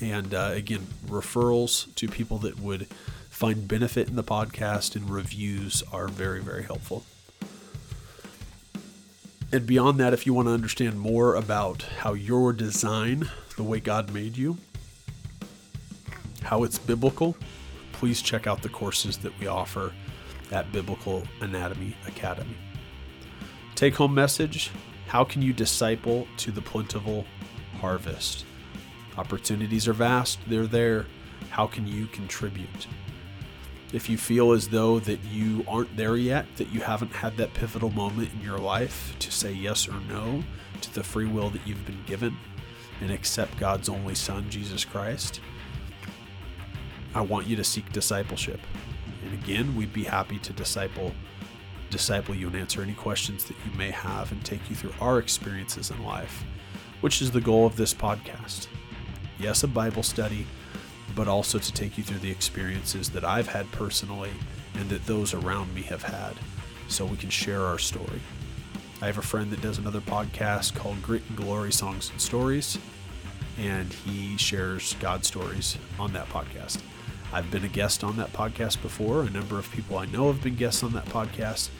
And 0.00 0.34
uh, 0.34 0.50
again, 0.54 0.88
referrals 1.06 1.94
to 1.94 2.08
people 2.08 2.38
that 2.38 2.58
would 2.58 2.88
find 3.30 3.68
benefit 3.68 4.08
in 4.08 4.16
the 4.16 4.24
podcast 4.24 4.96
and 4.96 5.08
reviews 5.08 5.84
are 5.92 6.08
very 6.08 6.42
very 6.42 6.64
helpful. 6.64 7.04
And 9.52 9.66
beyond 9.66 10.00
that, 10.00 10.14
if 10.14 10.24
you 10.24 10.32
want 10.32 10.48
to 10.48 10.52
understand 10.52 10.98
more 10.98 11.34
about 11.34 11.82
how 11.82 12.14
your 12.14 12.54
design, 12.54 13.28
the 13.56 13.62
way 13.62 13.80
God 13.80 14.10
made 14.10 14.34
you, 14.34 14.56
how 16.42 16.64
it's 16.64 16.78
biblical, 16.78 17.36
please 17.92 18.22
check 18.22 18.46
out 18.46 18.62
the 18.62 18.70
courses 18.70 19.18
that 19.18 19.38
we 19.38 19.46
offer 19.46 19.92
at 20.50 20.72
Biblical 20.72 21.22
Anatomy 21.42 21.94
Academy. 22.06 22.56
Take 23.74 23.94
home 23.94 24.14
message 24.14 24.70
How 25.06 25.22
can 25.22 25.42
you 25.42 25.52
disciple 25.52 26.26
to 26.38 26.50
the 26.50 26.62
plentiful 26.62 27.26
harvest? 27.78 28.46
Opportunities 29.18 29.86
are 29.86 29.92
vast, 29.92 30.38
they're 30.46 30.66
there. 30.66 31.04
How 31.50 31.66
can 31.66 31.86
you 31.86 32.06
contribute? 32.06 32.86
If 33.92 34.08
you 34.08 34.16
feel 34.16 34.52
as 34.52 34.68
though 34.68 34.98
that 35.00 35.22
you 35.24 35.64
aren't 35.68 35.94
there 35.96 36.16
yet, 36.16 36.46
that 36.56 36.72
you 36.72 36.80
haven't 36.80 37.12
had 37.12 37.36
that 37.36 37.52
pivotal 37.52 37.90
moment 37.90 38.30
in 38.32 38.40
your 38.40 38.58
life 38.58 39.14
to 39.18 39.30
say 39.30 39.52
yes 39.52 39.86
or 39.86 40.00
no 40.08 40.42
to 40.80 40.94
the 40.94 41.02
free 41.02 41.26
will 41.26 41.50
that 41.50 41.66
you've 41.66 41.84
been 41.86 42.02
given 42.06 42.36
and 43.00 43.10
accept 43.10 43.58
God's 43.58 43.88
only 43.88 44.14
Son, 44.14 44.48
Jesus 44.48 44.84
Christ, 44.84 45.40
I 47.14 47.20
want 47.20 47.46
you 47.46 47.56
to 47.56 47.64
seek 47.64 47.92
discipleship. 47.92 48.60
And 49.24 49.34
again, 49.34 49.76
we'd 49.76 49.92
be 49.92 50.04
happy 50.04 50.38
to 50.38 50.52
disciple 50.52 51.12
disciple 51.90 52.34
you 52.34 52.46
and 52.46 52.56
answer 52.56 52.80
any 52.80 52.94
questions 52.94 53.44
that 53.44 53.56
you 53.66 53.78
may 53.78 53.90
have 53.90 54.32
and 54.32 54.42
take 54.42 54.70
you 54.70 54.74
through 54.74 54.94
our 54.98 55.18
experiences 55.18 55.90
in 55.90 56.02
life, 56.02 56.42
which 57.02 57.20
is 57.20 57.30
the 57.30 57.40
goal 57.40 57.66
of 57.66 57.76
this 57.76 57.92
podcast. 57.92 58.66
Yes, 59.38 59.62
a 59.62 59.68
Bible 59.68 60.02
study, 60.02 60.46
but 61.14 61.28
also 61.28 61.58
to 61.58 61.72
take 61.72 61.98
you 61.98 62.04
through 62.04 62.18
the 62.18 62.30
experiences 62.30 63.10
that 63.10 63.24
I've 63.24 63.48
had 63.48 63.70
personally 63.72 64.30
and 64.74 64.88
that 64.90 65.06
those 65.06 65.34
around 65.34 65.74
me 65.74 65.82
have 65.82 66.02
had 66.02 66.34
so 66.88 67.04
we 67.04 67.16
can 67.16 67.30
share 67.30 67.62
our 67.62 67.78
story. 67.78 68.20
I 69.00 69.06
have 69.06 69.18
a 69.18 69.22
friend 69.22 69.50
that 69.50 69.60
does 69.60 69.78
another 69.78 70.00
podcast 70.00 70.74
called 70.74 71.02
Grit 71.02 71.22
and 71.28 71.36
Glory 71.36 71.72
Songs 71.72 72.10
and 72.10 72.20
Stories, 72.20 72.78
and 73.58 73.92
he 73.92 74.36
shares 74.36 74.94
God 75.00 75.24
stories 75.24 75.76
on 75.98 76.12
that 76.12 76.28
podcast. 76.28 76.80
I've 77.32 77.50
been 77.50 77.64
a 77.64 77.68
guest 77.68 78.04
on 78.04 78.16
that 78.18 78.32
podcast 78.32 78.80
before. 78.82 79.22
A 79.22 79.30
number 79.30 79.58
of 79.58 79.70
people 79.72 79.98
I 79.98 80.04
know 80.06 80.26
have 80.26 80.42
been 80.42 80.54
guests 80.54 80.82
on 80.82 80.92
that 80.92 81.06
podcast, 81.06 81.70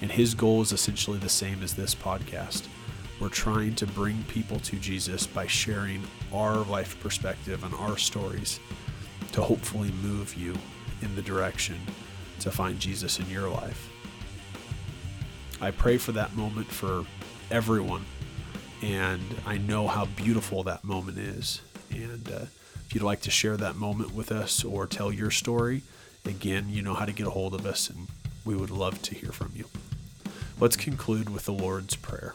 and 0.00 0.10
his 0.10 0.34
goal 0.34 0.62
is 0.62 0.72
essentially 0.72 1.18
the 1.18 1.28
same 1.28 1.62
as 1.62 1.74
this 1.74 1.94
podcast. 1.94 2.66
We're 3.22 3.28
trying 3.28 3.76
to 3.76 3.86
bring 3.86 4.24
people 4.24 4.58
to 4.58 4.76
Jesus 4.80 5.28
by 5.28 5.46
sharing 5.46 6.02
our 6.32 6.56
life 6.64 6.98
perspective 6.98 7.62
and 7.62 7.72
our 7.74 7.96
stories 7.96 8.58
to 9.30 9.40
hopefully 9.40 9.92
move 10.02 10.34
you 10.34 10.56
in 11.02 11.14
the 11.14 11.22
direction 11.22 11.78
to 12.40 12.50
find 12.50 12.80
Jesus 12.80 13.20
in 13.20 13.30
your 13.30 13.48
life. 13.48 13.88
I 15.60 15.70
pray 15.70 15.98
for 15.98 16.10
that 16.10 16.34
moment 16.34 16.66
for 16.66 17.04
everyone, 17.48 18.04
and 18.82 19.22
I 19.46 19.56
know 19.56 19.86
how 19.86 20.06
beautiful 20.06 20.64
that 20.64 20.82
moment 20.82 21.18
is. 21.18 21.60
And 21.92 22.28
uh, 22.28 22.46
if 22.86 22.92
you'd 22.92 23.04
like 23.04 23.20
to 23.20 23.30
share 23.30 23.56
that 23.56 23.76
moment 23.76 24.12
with 24.12 24.32
us 24.32 24.64
or 24.64 24.88
tell 24.88 25.12
your 25.12 25.30
story, 25.30 25.82
again, 26.24 26.66
you 26.70 26.82
know 26.82 26.94
how 26.94 27.04
to 27.04 27.12
get 27.12 27.28
a 27.28 27.30
hold 27.30 27.54
of 27.54 27.66
us, 27.66 27.88
and 27.88 28.08
we 28.44 28.56
would 28.56 28.70
love 28.70 29.00
to 29.02 29.14
hear 29.14 29.30
from 29.30 29.52
you. 29.54 29.66
Let's 30.58 30.74
conclude 30.74 31.30
with 31.30 31.44
the 31.44 31.52
Lord's 31.52 31.94
Prayer. 31.94 32.34